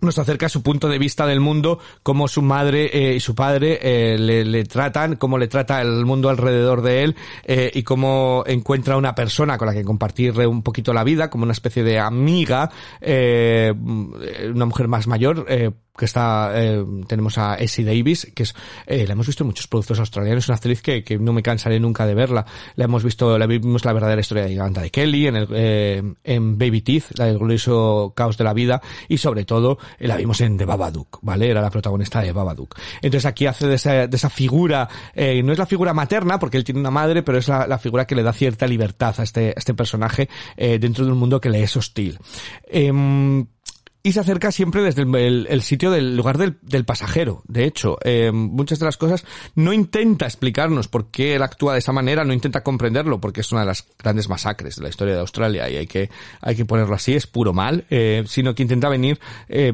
nos 0.01 0.19
acerca 0.19 0.45
a 0.45 0.49
su 0.49 0.61
punto 0.61 0.89
de 0.89 0.99
vista 0.99 1.25
del 1.25 1.39
mundo, 1.39 1.79
cómo 2.03 2.27
su 2.27 2.41
madre 2.41 2.89
eh, 2.93 3.15
y 3.15 3.19
su 3.19 3.35
padre 3.35 3.79
eh, 3.81 4.17
le, 4.17 4.63
tratan, 4.65 5.15
cómo 5.15 5.37
le 5.37 5.47
trata 5.47 5.81
el 5.81 6.05
mundo 6.05 6.29
alrededor 6.29 6.81
de 6.81 7.03
él 7.03 7.15
eh, 7.43 7.71
y 7.73 7.83
cómo 7.83 8.43
encuentra 8.45 8.97
una 8.97 9.15
persona 9.15 9.57
con 9.57 9.67
la 9.67 9.73
que 9.73 9.83
compartir 9.83 10.37
un 10.47 10.61
poquito 10.61 10.93
la 10.93 11.03
vida, 11.03 11.29
como 11.29 11.43
una 11.43 11.53
especie 11.53 11.83
de 11.83 11.99
amiga, 11.99 12.71
una 13.01 14.65
mujer 14.65 14.87
más 14.87 15.07
mayor, 15.07 15.45
que 15.97 16.05
está, 16.05 16.51
eh, 16.55 16.83
tenemos 17.07 17.37
a 17.37 17.55
Essie 17.55 17.83
Davis, 17.83 18.31
que 18.35 18.43
es, 18.43 18.55
eh, 18.85 19.05
la 19.07 19.13
hemos 19.13 19.27
visto 19.27 19.43
en 19.43 19.47
muchos 19.47 19.67
productos 19.67 19.99
australianos, 19.99 20.45
es 20.45 20.49
una 20.49 20.55
actriz 20.55 20.81
que, 20.81 21.03
que 21.03 21.17
no 21.17 21.33
me 21.33 21.43
cansaré 21.43 21.79
nunca 21.79 22.05
de 22.05 22.13
verla. 22.13 22.45
La 22.75 22.85
hemos 22.85 23.03
visto, 23.03 23.37
la 23.37 23.47
vimos 23.47 23.83
la 23.85 23.93
verdadera 23.93 24.21
historia 24.21 24.43
de 24.43 24.49
Giganta 24.49 24.81
de 24.81 24.91
Kelly, 24.91 25.27
en 25.27 25.35
el, 25.35 25.47
eh, 25.53 26.03
en 26.23 26.57
Baby 26.57 26.81
Teeth, 26.81 27.17
la 27.17 27.25
del 27.25 27.37
glorioso 27.37 28.13
caos 28.15 28.37
de 28.37 28.43
la 28.43 28.53
vida, 28.53 28.81
y 29.07 29.17
sobre 29.17 29.45
todo, 29.45 29.77
eh, 29.99 30.07
la 30.07 30.17
vimos 30.17 30.39
en 30.41 30.57
The 30.57 30.65
Babadook, 30.65 31.19
¿vale? 31.21 31.49
Era 31.49 31.61
la 31.61 31.69
protagonista 31.69 32.21
de 32.21 32.31
Babadook. 32.31 32.75
Entonces 33.01 33.25
aquí 33.25 33.45
hace 33.45 33.67
de 33.67 33.75
esa, 33.75 34.07
de 34.07 34.15
esa 34.15 34.29
figura, 34.29 34.87
eh, 35.13 35.41
no 35.43 35.51
es 35.51 35.59
la 35.59 35.65
figura 35.65 35.93
materna, 35.93 36.39
porque 36.39 36.57
él 36.57 36.63
tiene 36.63 36.79
una 36.79 36.91
madre, 36.91 37.23
pero 37.23 37.37
es 37.37 37.47
la, 37.47 37.67
la 37.67 37.77
figura 37.77 38.05
que 38.05 38.15
le 38.15 38.23
da 38.23 38.33
cierta 38.33 38.67
libertad 38.67 39.15
a 39.17 39.23
este, 39.23 39.49
a 39.49 39.53
este 39.57 39.73
personaje, 39.73 40.29
eh, 40.55 40.79
dentro 40.79 41.05
de 41.05 41.11
un 41.11 41.17
mundo 41.17 41.41
que 41.41 41.49
le 41.49 41.63
es 41.63 41.75
hostil. 41.75 42.17
Y 44.07 44.13
se 44.13 44.21
acerca 44.21 44.53
siempre 44.53 44.81
desde 44.81 45.01
el, 45.01 45.61
sitio 45.63 45.91
del 45.91 46.15
lugar 46.15 46.37
del, 46.37 46.85
pasajero. 46.85 47.43
De 47.45 47.65
hecho, 47.65 47.97
eh, 48.05 48.31
muchas 48.31 48.79
de 48.79 48.85
las 48.85 48.95
cosas 48.95 49.25
no 49.53 49.73
intenta 49.73 50.25
explicarnos 50.25 50.87
por 50.87 51.11
qué 51.11 51.35
él 51.35 51.43
actúa 51.43 51.73
de 51.73 51.79
esa 51.79 51.91
manera, 51.91 52.23
no 52.23 52.31
intenta 52.31 52.63
comprenderlo, 52.63 53.19
porque 53.19 53.41
es 53.41 53.51
una 53.51 53.59
de 53.59 53.67
las 53.67 53.85
grandes 53.99 54.29
masacres 54.29 54.77
de 54.77 54.83
la 54.83 54.87
historia 54.87 55.13
de 55.13 55.19
Australia 55.19 55.69
y 55.69 55.75
hay 55.75 55.87
que, 55.87 56.09
hay 56.39 56.55
que 56.55 56.63
ponerlo 56.63 56.95
así, 56.95 57.15
es 57.15 57.27
puro 57.27 57.51
mal, 57.51 57.83
eh, 57.89 58.23
sino 58.27 58.55
que 58.55 58.63
intenta 58.63 58.87
venir 58.87 59.19
eh, 59.49 59.73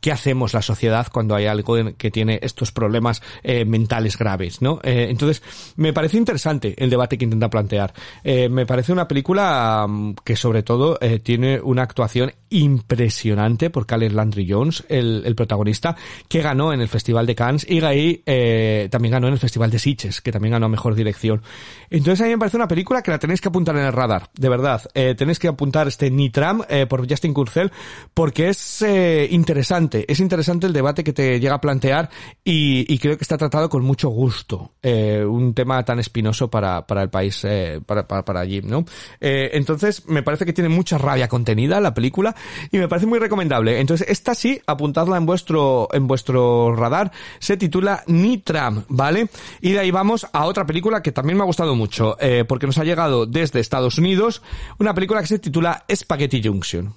qué 0.00 0.10
hacemos 0.10 0.54
la 0.54 0.62
sociedad 0.62 1.06
cuando 1.12 1.36
hay 1.36 1.46
algo 1.46 1.76
que 1.96 2.10
tiene 2.10 2.40
estos 2.42 2.72
problemas 2.72 3.20
mentales 3.66 4.16
graves, 4.16 4.62
¿no? 4.62 4.78
Entonces, 4.84 5.42
me 5.74 5.92
parece 5.92 6.16
interesante 6.16 6.76
el 6.78 6.88
debate 6.88 7.18
que 7.18 7.24
intenta 7.24 7.50
plantear. 7.50 7.92
Me 8.22 8.64
parece 8.64 8.92
una 8.92 9.08
película 9.08 9.84
um, 9.88 10.14
que 10.14 10.36
sobre 10.36 10.62
todo 10.62 11.00
tiene 11.24 11.60
una 11.60 11.82
actuación 11.82 12.32
impresionante 12.50 13.70
por 13.70 13.86
Caleb 13.86 14.12
Landry 14.12 14.46
Jones, 14.50 14.84
el, 14.88 15.22
el, 15.24 15.34
protagonista, 15.34 15.96
que 16.28 16.42
ganó 16.42 16.72
en 16.72 16.80
el 16.80 16.88
Festival 16.88 17.26
de 17.26 17.34
Cannes 17.34 17.66
y 17.68 17.80
ahí 17.84 18.22
eh, 18.26 18.88
también 18.90 19.12
ganó 19.12 19.28
en 19.28 19.34
el 19.34 19.38
Festival 19.38 19.70
de 19.70 19.78
Sitges, 19.78 20.20
que 20.20 20.32
también 20.32 20.52
ganó 20.52 20.68
Mejor 20.68 20.94
Dirección. 20.94 21.42
Entonces, 21.90 22.20
a 22.20 22.24
mí 22.24 22.30
me 22.30 22.38
parece 22.38 22.56
una 22.56 22.68
película 22.68 23.02
que 23.02 23.10
la 23.10 23.18
tenéis 23.18 23.40
que 23.40 23.48
apuntar 23.48 23.76
en 23.76 23.84
el 23.84 23.92
radar, 23.92 24.30
de 24.34 24.48
verdad. 24.48 24.82
Eh, 24.94 25.14
tenéis 25.16 25.38
que 25.38 25.48
apuntar 25.48 25.88
este 25.88 26.10
Nitram 26.10 26.62
eh, 26.68 26.86
por 26.86 27.08
Justin 27.08 27.32
Kurzel, 27.32 27.72
porque 28.14 28.48
es 28.48 28.82
eh, 28.82 29.28
interesante 29.30 29.88
es 30.08 30.20
interesante 30.20 30.66
el 30.66 30.72
debate 30.72 31.04
que 31.04 31.12
te 31.12 31.40
llega 31.40 31.54
a 31.54 31.60
plantear 31.60 32.10
y, 32.44 32.92
y 32.92 32.98
creo 32.98 33.16
que 33.16 33.24
está 33.24 33.36
tratado 33.36 33.68
con 33.68 33.84
mucho 33.84 34.08
gusto. 34.08 34.72
Eh, 34.82 35.24
un 35.24 35.54
tema 35.54 35.84
tan 35.84 35.98
espinoso 35.98 36.50
para, 36.50 36.86
para 36.86 37.02
el 37.02 37.10
país, 37.10 37.44
eh, 37.44 37.80
para, 37.84 38.06
para, 38.06 38.24
para 38.24 38.40
allí, 38.40 38.60
¿no? 38.62 38.84
Entonces, 39.20 40.06
me 40.06 40.22
parece 40.22 40.44
que 40.44 40.52
tiene 40.52 40.68
mucha 40.68 40.98
rabia 40.98 41.28
contenida 41.28 41.80
la 41.80 41.94
película, 41.94 42.34
y 42.70 42.78
me 42.78 42.88
parece 42.88 43.06
muy 43.06 43.18
recomendable. 43.18 43.80
Entonces, 43.80 44.08
esta 44.08 44.34
sí, 44.34 44.60
apuntadla 44.66 45.16
en 45.16 45.26
vuestro, 45.26 45.88
en 45.92 46.06
vuestro 46.06 46.74
radar, 46.74 47.12
se 47.38 47.56
titula 47.56 48.02
Nitram, 48.06 48.84
¿vale? 48.88 49.28
Y 49.60 49.72
de 49.72 49.80
ahí 49.80 49.90
vamos 49.90 50.26
a 50.32 50.46
otra 50.46 50.66
película 50.66 51.02
que 51.02 51.12
también 51.12 51.36
me 51.36 51.42
ha 51.42 51.46
gustado 51.46 51.74
mucho, 51.74 52.16
eh, 52.20 52.44
porque 52.46 52.66
nos 52.66 52.78
ha 52.78 52.84
llegado 52.84 53.26
desde 53.26 53.60
Estados 53.60 53.98
Unidos, 53.98 54.42
una 54.78 54.94
película 54.94 55.20
que 55.20 55.26
se 55.26 55.38
titula 55.38 55.84
Spaghetti 55.92 56.42
Junction. 56.42 56.94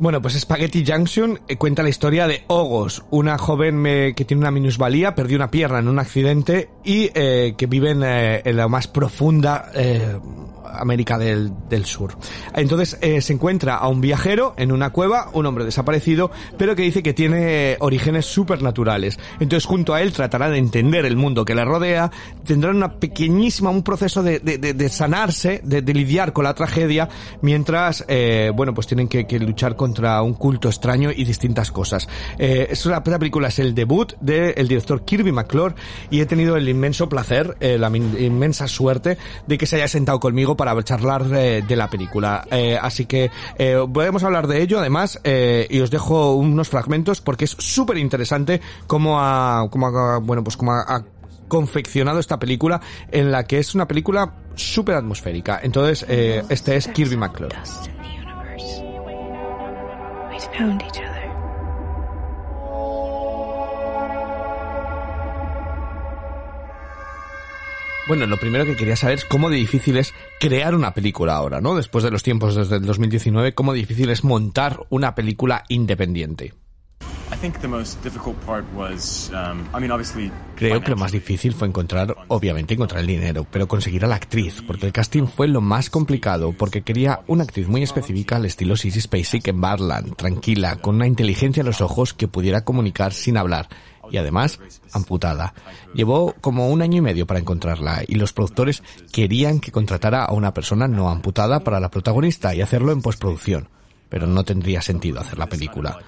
Bueno, 0.00 0.22
pues 0.22 0.40
Spaghetti 0.40 0.82
Junction 0.82 1.40
eh, 1.46 1.58
cuenta 1.58 1.82
la 1.82 1.90
historia 1.90 2.26
de 2.26 2.44
Ogos, 2.46 3.04
una 3.10 3.36
joven 3.36 3.84
eh, 3.86 4.14
que 4.16 4.24
tiene 4.24 4.40
una 4.40 4.50
minusvalía, 4.50 5.14
perdió 5.14 5.36
una 5.36 5.50
pierna 5.50 5.80
en 5.80 5.88
un 5.88 5.98
accidente 5.98 6.70
y 6.82 7.10
eh, 7.12 7.52
que 7.58 7.66
vive 7.66 7.90
en, 7.90 8.02
eh, 8.02 8.40
en 8.46 8.56
la 8.56 8.66
más 8.66 8.88
profunda 8.88 9.70
eh, 9.74 10.18
América 10.78 11.18
del, 11.18 11.52
Sur. 11.84 12.16
Entonces 12.54 12.98
eh, 13.00 13.20
se 13.20 13.32
encuentra 13.32 13.76
a 13.76 13.88
un 13.88 14.00
viajero 14.00 14.54
en 14.56 14.70
una 14.70 14.90
cueva, 14.90 15.30
un 15.32 15.46
hombre 15.46 15.64
desaparecido, 15.64 16.30
pero 16.58 16.76
que 16.76 16.82
dice 16.82 17.02
que 17.02 17.14
tiene 17.14 17.76
orígenes 17.80 18.26
supernaturales. 18.26 19.18
Entonces 19.40 19.66
junto 19.66 19.94
a 19.94 20.02
él 20.02 20.12
tratará 20.12 20.50
de 20.50 20.58
entender 20.58 21.06
el 21.06 21.16
mundo 21.16 21.44
que 21.44 21.54
le 21.54 21.64
rodea, 21.64 22.10
tendrán 22.44 22.76
una 22.76 22.98
pequeñísima, 22.98 23.70
un 23.70 23.82
proceso 23.82 24.22
de, 24.22 24.40
de, 24.40 24.88
sanarse, 24.88 25.60
de, 25.64 25.82
lidiar 25.94 26.32
con 26.32 26.44
la 26.44 26.54
tragedia, 26.54 27.08
mientras, 27.42 28.04
eh, 28.08 28.52
bueno, 28.54 28.74
pues 28.74 28.86
tienen 28.86 29.08
que, 29.08 29.26
luchar 29.40 29.74
contra 29.74 30.20
un 30.22 30.34
culto 30.34 30.68
extraño 30.68 31.10
y 31.10 31.24
distintas 31.24 31.72
cosas. 31.72 32.08
Eh, 32.38 32.68
esta 32.70 33.02
película 33.02 33.48
es 33.48 33.58
el 33.58 33.74
debut 33.74 34.12
del 34.20 34.68
director 34.68 35.04
Kirby 35.04 35.32
McClure 35.32 35.74
y 36.10 36.20
he 36.20 36.26
tenido 36.26 36.56
el 36.56 36.68
inmenso 36.68 37.08
placer, 37.08 37.56
eh, 37.60 37.78
la 37.78 37.88
inmensa 37.88 38.68
suerte 38.68 39.18
de 39.46 39.58
que 39.58 39.66
se 39.66 39.76
haya 39.76 39.88
sentado 39.88 40.20
conmigo 40.20 40.56
para 40.60 40.82
charlar 40.82 41.24
eh, 41.32 41.64
de 41.66 41.74
la 41.74 41.88
película. 41.88 42.44
Eh, 42.50 42.78
así 42.78 43.06
que 43.06 43.30
eh, 43.56 43.78
podemos 43.90 44.22
hablar 44.24 44.46
de 44.46 44.60
ello 44.60 44.78
además 44.78 45.18
eh, 45.24 45.66
y 45.70 45.80
os 45.80 45.90
dejo 45.90 46.34
unos 46.34 46.68
fragmentos 46.68 47.22
porque 47.22 47.46
es 47.46 47.52
súper 47.58 47.96
interesante 47.96 48.60
cómo 48.86 49.18
ha, 49.18 49.66
cómo 49.70 49.86
ha, 49.86 50.18
bueno, 50.18 50.44
pues 50.44 50.58
cómo 50.58 50.72
ha, 50.72 51.02
confeccionado 51.48 52.20
esta 52.20 52.38
película 52.38 52.78
en 53.10 53.32
la 53.32 53.44
que 53.44 53.58
es 53.58 53.74
una 53.74 53.88
película 53.88 54.34
súper 54.54 54.96
atmosférica. 54.96 55.60
Entonces, 55.62 56.04
eh, 56.08 56.44
este 56.50 56.76
es 56.76 56.88
Kirby 56.88 57.16
McClure. 57.16 57.56
Bueno, 68.08 68.26
lo 68.26 68.38
primero 68.38 68.64
que 68.64 68.76
quería 68.76 68.96
saber 68.96 69.18
es 69.18 69.24
cómo 69.24 69.50
de 69.50 69.56
difícil 69.56 69.96
es 69.96 70.14
crear 70.40 70.74
una 70.74 70.94
película 70.94 71.34
ahora, 71.34 71.60
¿no? 71.60 71.76
Después 71.76 72.02
de 72.02 72.10
los 72.10 72.22
tiempos 72.22 72.54
desde 72.54 72.76
el 72.76 72.86
2019, 72.86 73.54
cómo 73.54 73.72
difícil 73.72 74.10
es 74.10 74.24
montar 74.24 74.80
una 74.90 75.14
película 75.14 75.64
independiente. 75.68 76.54
Um. 79.52 79.64
Creo 80.56 80.80
que 80.82 80.90
lo 80.90 80.96
más 80.96 81.12
difícil 81.12 81.54
fue 81.54 81.68
encontrar, 81.68 82.16
obviamente 82.28 82.74
encontrar 82.74 83.00
el 83.00 83.06
dinero, 83.06 83.46
pero 83.50 83.68
conseguir 83.68 84.04
a 84.04 84.08
la 84.08 84.16
actriz, 84.16 84.62
porque 84.66 84.86
el 84.86 84.92
casting 84.92 85.26
fue 85.26 85.46
lo 85.48 85.60
más 85.60 85.90
complicado, 85.90 86.52
porque 86.52 86.82
quería 86.82 87.20
una 87.28 87.44
actriz 87.44 87.68
muy 87.68 87.82
específica 87.82 88.36
al 88.36 88.46
estilo 88.46 88.76
Sissy 88.76 89.00
Spacek 89.00 89.48
en 89.48 89.60
Barland, 89.60 90.16
tranquila, 90.16 90.76
con 90.76 90.96
una 90.96 91.06
inteligencia 91.06 91.60
en 91.60 91.66
los 91.66 91.80
ojos 91.80 92.12
que 92.14 92.28
pudiera 92.28 92.64
comunicar 92.64 93.12
sin 93.12 93.36
hablar, 93.36 93.68
y 94.10 94.18
además 94.18 94.60
amputada. 94.92 95.54
Llevó 95.94 96.34
como 96.40 96.68
un 96.68 96.82
año 96.82 96.98
y 96.98 97.02
medio 97.02 97.26
para 97.26 97.40
encontrarla, 97.40 98.02
y 98.06 98.16
los 98.16 98.32
productores 98.32 98.82
querían 99.12 99.60
que 99.60 99.72
contratara 99.72 100.24
a 100.24 100.32
una 100.32 100.54
persona 100.54 100.88
no 100.88 101.10
amputada 101.10 101.60
para 101.60 101.80
la 101.80 101.90
protagonista 101.90 102.54
y 102.54 102.60
hacerlo 102.60 102.92
en 102.92 103.02
postproducción, 103.02 103.68
pero 104.08 104.26
no 104.26 104.44
tendría 104.44 104.82
sentido 104.82 105.20
hacer 105.20 105.38
la 105.38 105.46
película. 105.46 105.98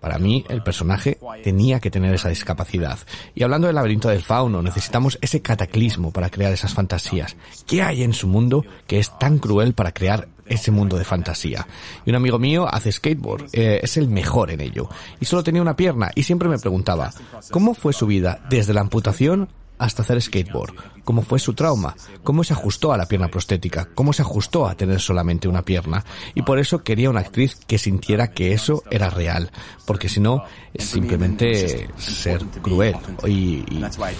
Para 0.00 0.18
mí, 0.18 0.44
el 0.48 0.62
personaje 0.62 1.18
tenía 1.42 1.80
que 1.80 1.90
tener 1.90 2.14
esa 2.14 2.28
discapacidad. 2.28 2.98
Y 3.34 3.42
hablando 3.42 3.66
del 3.66 3.74
laberinto 3.74 4.08
del 4.08 4.22
fauno, 4.22 4.62
necesitamos 4.62 5.18
ese 5.20 5.42
cataclismo 5.42 6.12
para 6.12 6.30
crear 6.30 6.52
esas 6.52 6.74
fantasías. 6.74 7.36
¿Qué 7.66 7.82
hay 7.82 8.02
en 8.02 8.12
su 8.12 8.28
mundo 8.28 8.64
que 8.86 8.98
es 8.98 9.18
tan 9.18 9.38
cruel 9.38 9.74
para 9.74 9.92
crear 9.92 10.28
ese 10.48 10.70
mundo 10.70 10.96
de 10.96 11.04
fantasía? 11.04 11.66
Y 12.04 12.10
un 12.10 12.16
amigo 12.16 12.38
mío 12.38 12.66
hace 12.68 12.92
skateboard, 12.92 13.48
eh, 13.52 13.80
es 13.82 13.96
el 13.96 14.08
mejor 14.08 14.50
en 14.50 14.60
ello. 14.60 14.88
Y 15.20 15.24
solo 15.24 15.42
tenía 15.42 15.62
una 15.62 15.76
pierna 15.76 16.10
y 16.14 16.22
siempre 16.22 16.48
me 16.48 16.58
preguntaba, 16.58 17.12
¿cómo 17.50 17.74
fue 17.74 17.92
su 17.92 18.06
vida 18.06 18.40
desde 18.48 18.74
la 18.74 18.80
amputación 18.80 19.48
hasta 19.78 20.02
hacer 20.02 20.20
skateboard. 20.20 20.74
¿Cómo 21.04 21.22
fue 21.22 21.38
su 21.38 21.54
trauma? 21.54 21.94
¿Cómo 22.24 22.42
se 22.42 22.52
ajustó 22.52 22.92
a 22.92 22.96
la 22.96 23.06
pierna 23.06 23.28
prostética? 23.28 23.88
¿Cómo 23.94 24.12
se 24.12 24.22
ajustó 24.22 24.66
a 24.66 24.74
tener 24.74 25.00
solamente 25.00 25.48
una 25.48 25.62
pierna? 25.62 26.04
Y 26.34 26.42
por 26.42 26.58
eso 26.58 26.82
quería 26.82 27.10
una 27.10 27.20
actriz 27.20 27.56
que 27.66 27.78
sintiera 27.78 28.32
que 28.32 28.52
eso 28.52 28.82
era 28.90 29.10
real. 29.10 29.50
Porque 29.84 30.08
si 30.08 30.20
no, 30.20 30.44
es 30.74 30.84
simplemente 30.84 31.88
ser 31.96 32.44
cruel 32.62 32.96
y, 33.26 33.64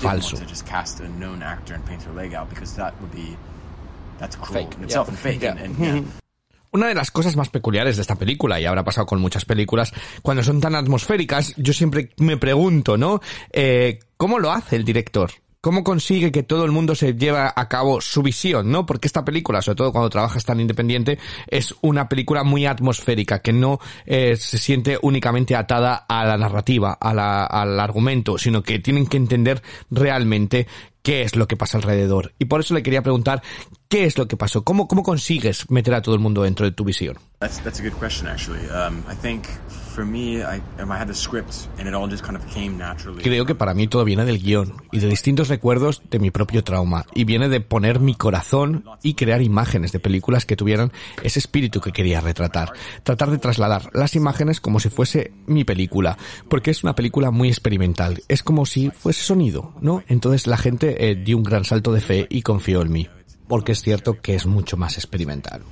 falso. 0.00 0.36
Una 6.72 6.88
de 6.88 6.94
las 6.94 7.10
cosas 7.10 7.36
más 7.36 7.48
peculiares 7.48 7.96
de 7.96 8.02
esta 8.02 8.16
película, 8.16 8.60
y 8.60 8.66
habrá 8.66 8.84
pasado 8.84 9.06
con 9.06 9.20
muchas 9.20 9.44
películas, 9.44 9.92
cuando 10.22 10.42
son 10.42 10.60
tan 10.60 10.74
atmosféricas, 10.74 11.54
yo 11.56 11.72
siempre 11.72 12.10
me 12.18 12.36
pregunto, 12.36 12.96
¿no? 12.98 13.20
Eh, 13.52 13.98
¿Cómo 14.16 14.38
lo 14.38 14.50
hace 14.52 14.76
el 14.76 14.84
director? 14.84 15.30
¿Cómo 15.62 15.82
consigue 15.82 16.30
que 16.30 16.44
todo 16.44 16.64
el 16.64 16.70
mundo 16.70 16.94
se 16.94 17.14
lleve 17.14 17.38
a 17.38 17.68
cabo 17.68 18.00
su 18.00 18.22
visión, 18.22 18.70
no? 18.70 18.86
Porque 18.86 19.08
esta 19.08 19.24
película, 19.24 19.62
sobre 19.62 19.76
todo 19.76 19.90
cuando 19.90 20.10
trabajas 20.10 20.44
tan 20.44 20.60
independiente, 20.60 21.18
es 21.48 21.74
una 21.80 22.08
película 22.08 22.44
muy 22.44 22.66
atmosférica, 22.66 23.40
que 23.40 23.52
no 23.52 23.80
eh, 24.04 24.36
se 24.36 24.58
siente 24.58 24.96
únicamente 25.02 25.56
atada 25.56 26.04
a 26.08 26.24
la 26.24 26.36
narrativa, 26.36 26.92
a 27.00 27.12
la- 27.14 27.46
al 27.46 27.80
argumento, 27.80 28.38
sino 28.38 28.62
que 28.62 28.78
tienen 28.78 29.06
que 29.08 29.16
entender 29.16 29.60
realmente 29.90 30.68
qué 31.06 31.22
es 31.22 31.36
lo 31.36 31.46
que 31.46 31.56
pasa 31.56 31.78
alrededor. 31.78 32.32
Y 32.36 32.46
por 32.46 32.58
eso 32.58 32.74
le 32.74 32.82
quería 32.82 33.00
preguntar, 33.00 33.40
¿qué 33.88 34.06
es 34.06 34.18
lo 34.18 34.26
que 34.26 34.36
pasó? 34.36 34.64
¿Cómo, 34.64 34.88
cómo 34.88 35.04
consigues 35.04 35.70
meter 35.70 35.94
a 35.94 36.02
todo 36.02 36.16
el 36.16 36.20
mundo 36.20 36.42
dentro 36.42 36.66
de 36.66 36.72
tu 36.72 36.82
visión? 36.84 37.16
That's 37.38 37.62
that's 37.62 37.80
a 37.80 37.82
good 37.82 37.92
question 37.92 38.26
actually. 38.26 38.66
Um, 38.70 39.04
I 39.08 39.14
think 39.14 39.44
for 39.94 40.06
me, 40.06 40.42
I, 40.42 40.62
I 40.78 40.82
had 40.88 41.06
the 41.06 41.14
script 41.14 41.68
and 41.78 41.86
it 41.86 41.94
all 41.94 42.08
just 42.08 42.24
kind 42.24 42.34
of 42.34 42.42
came 42.46 42.78
naturally. 42.78 43.22
Creo 43.22 43.44
que 43.44 43.54
para 43.54 43.74
mí 43.74 43.88
todo 43.88 44.04
viene 44.04 44.24
del 44.24 44.38
guion 44.38 44.74
y 44.90 45.00
de 45.00 45.08
distintos 45.08 45.48
recuerdos 45.48 46.00
de 46.10 46.18
mi 46.18 46.30
propio 46.30 46.64
trauma 46.64 47.04
y 47.14 47.24
viene 47.24 47.50
de 47.50 47.60
poner 47.60 48.00
mi 48.00 48.14
corazón 48.14 48.84
y 49.02 49.14
crear 49.14 49.42
imágenes 49.42 49.92
de 49.92 50.00
películas 50.00 50.46
que 50.46 50.56
tuvieran 50.56 50.92
ese 51.22 51.38
espíritu 51.38 51.82
que 51.82 51.92
quería 51.92 52.22
retratar. 52.22 52.72
Tratar 53.02 53.30
de 53.30 53.36
trasladar 53.36 53.90
las 53.92 54.16
imágenes 54.16 54.62
como 54.62 54.80
si 54.80 54.88
fuese 54.88 55.32
mi 55.46 55.64
película, 55.64 56.16
porque 56.48 56.70
es 56.70 56.84
una 56.84 56.94
película 56.94 57.30
muy 57.30 57.48
experimental. 57.48 58.22
Es 58.28 58.42
como 58.42 58.64
si 58.64 58.88
fuese 58.90 59.22
sonido, 59.22 59.74
¿no? 59.82 60.02
Entonces 60.08 60.46
la 60.46 60.56
gente 60.56 60.95
eh, 60.98 61.14
dio 61.14 61.36
un 61.36 61.42
gran 61.42 61.64
salto 61.64 61.92
de 61.92 62.00
fe 62.00 62.26
y 62.28 62.42
confió 62.42 62.82
en 62.82 62.92
mí, 62.92 63.08
porque 63.48 63.72
es 63.72 63.82
cierto 63.82 64.20
que 64.20 64.34
es 64.34 64.46
mucho 64.46 64.76
más 64.76 64.96
experimental. 64.96 65.62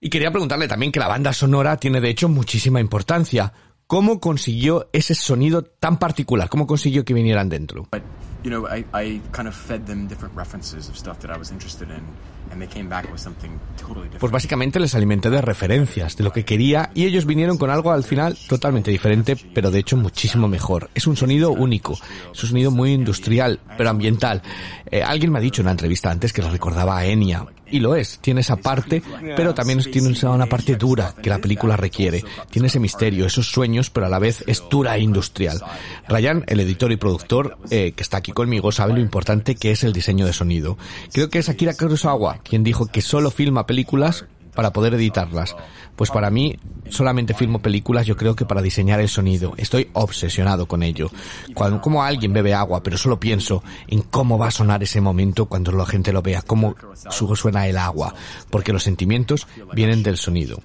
Y 0.00 0.10
quería 0.10 0.30
preguntarle 0.30 0.68
también 0.68 0.92
que 0.92 1.00
la 1.00 1.08
banda 1.08 1.32
sonora 1.32 1.76
tiene 1.76 2.00
de 2.00 2.10
hecho 2.10 2.28
muchísima 2.28 2.80
importancia. 2.80 3.52
¿Cómo 3.86 4.18
consiguió 4.18 4.88
ese 4.92 5.14
sonido 5.14 5.62
tan 5.62 5.98
particular? 5.98 6.48
¿Cómo 6.48 6.66
consiguió 6.66 7.04
que 7.04 7.14
vinieran 7.14 7.48
dentro? 7.48 7.86
But 7.92 8.02
you 8.42 8.50
know, 8.50 8.66
I, 8.66 8.84
I 8.92 9.20
kind 9.32 9.48
of 9.48 9.54
fed 9.54 9.86
them 9.86 10.08
different 10.08 10.36
references 10.36 10.88
of 10.88 10.96
stuff 10.96 11.18
that 11.20 11.30
I 11.30 11.38
was 11.38 11.50
interested 11.50 11.88
in, 11.90 12.02
and 12.50 12.60
they 12.60 12.68
came 12.68 12.88
back 12.88 13.10
with 13.10 13.18
something 13.18 13.50
totally 13.76 14.04
different. 14.04 14.20
Pues 14.20 14.32
básicamente 14.32 14.80
les 14.80 14.94
alimenté 14.94 15.30
de 15.30 15.40
referencias, 15.40 16.16
de 16.16 16.24
lo 16.24 16.32
que 16.32 16.44
quería, 16.44 16.90
y 16.94 17.04
ellos 17.04 17.26
vinieron 17.26 17.58
con 17.58 17.70
algo 17.70 17.92
al 17.92 18.04
final 18.04 18.36
totalmente 18.48 18.90
diferente, 18.90 19.36
pero 19.54 19.70
de 19.70 19.78
hecho 19.78 19.96
muchísimo 19.96 20.48
mejor. 20.48 20.90
Es 20.94 21.06
un 21.06 21.16
sonido 21.16 21.50
único, 21.50 21.94
es 22.32 22.42
un 22.42 22.48
sonido 22.50 22.70
muy 22.70 22.92
industrial, 22.92 23.60
pero 23.76 23.90
ambiental. 23.90 24.42
Eh, 24.90 25.02
alguien 25.02 25.32
me 25.32 25.38
ha 25.38 25.42
dicho 25.42 25.62
en 25.62 25.66
una 25.66 25.72
entrevista 25.72 26.10
antes 26.10 26.32
que 26.32 26.42
lo 26.42 26.50
recordaba 26.50 26.98
a 26.98 27.06
Enya, 27.06 27.46
y 27.68 27.80
lo 27.80 27.96
es, 27.96 28.18
tiene 28.20 28.42
esa 28.42 28.56
parte, 28.56 29.02
pero 29.36 29.54
también 29.54 29.82
tiene 29.90 30.14
una 30.22 30.46
parte 30.46 30.76
dura 30.76 31.14
que 31.20 31.30
la 31.30 31.38
película 31.38 31.76
requiere. 31.76 32.22
Tiene 32.50 32.68
ese 32.68 32.78
misterio, 32.78 33.26
esos 33.26 33.50
sueños, 33.50 33.90
pero 33.90 34.06
a 34.06 34.08
la 34.08 34.18
vez 34.18 34.44
es 34.46 34.62
dura 34.70 34.96
e 34.96 35.00
industrial. 35.00 35.60
Ryan, 36.08 36.44
el 36.46 36.60
editor 36.60 36.92
y 36.92 36.96
productor 36.96 37.58
eh, 37.70 37.92
que 37.92 38.02
está 38.02 38.18
aquí 38.18 38.32
conmigo, 38.32 38.70
sabe 38.70 38.94
lo 38.94 39.00
importante 39.00 39.56
que 39.56 39.72
es 39.72 39.82
el 39.82 39.92
diseño 39.92 40.26
de 40.26 40.32
sonido. 40.32 40.78
Creo 41.12 41.28
que 41.28 41.40
es 41.40 41.48
Akira 41.48 41.74
Kurosawa 41.74 42.35
quien 42.38 42.64
dijo 42.64 42.86
que 42.86 43.02
solo 43.02 43.30
filma 43.30 43.66
películas 43.66 44.24
para 44.54 44.72
poder 44.72 44.94
editarlas. 44.94 45.54
Pues 45.96 46.10
para 46.10 46.30
mí, 46.30 46.58
solamente 46.88 47.34
filmo 47.34 47.58
películas 47.60 48.06
yo 48.06 48.16
creo 48.16 48.34
que 48.36 48.44
para 48.46 48.62
diseñar 48.62 49.00
el 49.00 49.08
sonido. 49.08 49.52
Estoy 49.58 49.90
obsesionado 49.92 50.66
con 50.66 50.82
ello. 50.82 51.10
Cuando, 51.54 51.80
como 51.82 52.02
alguien 52.02 52.32
bebe 52.32 52.54
agua, 52.54 52.82
pero 52.82 52.96
solo 52.96 53.18
pienso 53.20 53.62
en 53.88 54.00
cómo 54.02 54.38
va 54.38 54.48
a 54.48 54.50
sonar 54.50 54.82
ese 54.82 55.00
momento 55.00 55.46
cuando 55.46 55.72
la 55.72 55.84
gente 55.86 56.12
lo 56.12 56.22
vea, 56.22 56.40
cómo 56.42 56.74
su- 57.10 57.34
suena 57.36 57.66
el 57.66 57.76
agua. 57.76 58.14
Porque 58.50 58.72
los 58.72 58.82
sentimientos 58.82 59.46
vienen 59.74 60.02
del 60.02 60.16
sonido. 60.16 60.58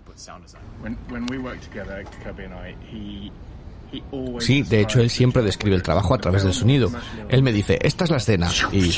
Sí, 4.39 4.61
de 4.63 4.81
hecho 4.81 5.01
él 5.01 5.09
siempre 5.09 5.43
describe 5.43 5.75
el 5.75 5.83
trabajo 5.83 6.13
a 6.13 6.17
través 6.17 6.43
del 6.43 6.53
sonido. 6.53 6.91
Él 7.29 7.43
me 7.43 7.51
dice, 7.51 7.77
esta 7.81 8.05
es 8.05 8.09
la 8.09 8.17
escena. 8.17 8.49
Y 8.71 8.91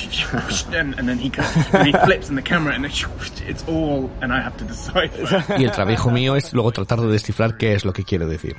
y 5.57 5.63
el 5.63 5.71
trabajo 5.71 6.12
mío 6.12 6.35
es 6.35 6.53
luego 6.53 6.71
tratar 6.71 7.01
de 7.01 7.07
descifrar 7.07 7.57
qué 7.57 7.73
es 7.73 7.85
lo 7.85 7.93
que 7.93 8.03
quiere 8.03 8.25
decir. 8.25 8.55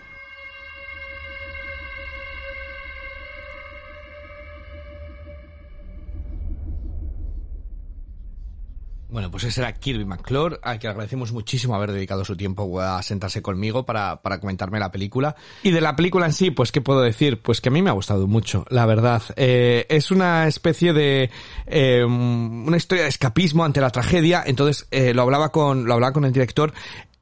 Bueno, 9.14 9.30
pues 9.30 9.44
ese 9.44 9.60
era 9.60 9.72
Kirby 9.72 10.04
McClure, 10.04 10.58
al 10.60 10.80
que 10.80 10.88
agradecemos 10.88 11.30
muchísimo 11.30 11.76
haber 11.76 11.92
dedicado 11.92 12.24
su 12.24 12.36
tiempo 12.36 12.80
a 12.80 13.00
sentarse 13.00 13.42
conmigo 13.42 13.86
para, 13.86 14.20
para 14.20 14.40
comentarme 14.40 14.80
la 14.80 14.90
película. 14.90 15.36
Y 15.62 15.70
de 15.70 15.80
la 15.80 15.94
película 15.94 16.26
en 16.26 16.32
sí, 16.32 16.50
pues, 16.50 16.72
¿qué 16.72 16.80
puedo 16.80 17.00
decir? 17.00 17.40
Pues 17.40 17.60
que 17.60 17.68
a 17.68 17.72
mí 17.72 17.80
me 17.80 17.90
ha 17.90 17.92
gustado 17.92 18.26
mucho, 18.26 18.66
la 18.70 18.86
verdad. 18.86 19.22
Eh, 19.36 19.86
es 19.88 20.10
una 20.10 20.48
especie 20.48 20.92
de, 20.92 21.30
eh, 21.66 22.02
una 22.02 22.76
historia 22.76 23.04
de 23.04 23.08
escapismo 23.08 23.64
ante 23.64 23.80
la 23.80 23.90
tragedia, 23.90 24.42
entonces, 24.44 24.88
eh, 24.90 25.14
lo 25.14 25.22
hablaba 25.22 25.52
con, 25.52 25.84
lo 25.84 25.94
hablaba 25.94 26.12
con 26.12 26.24
el 26.24 26.32
director, 26.32 26.72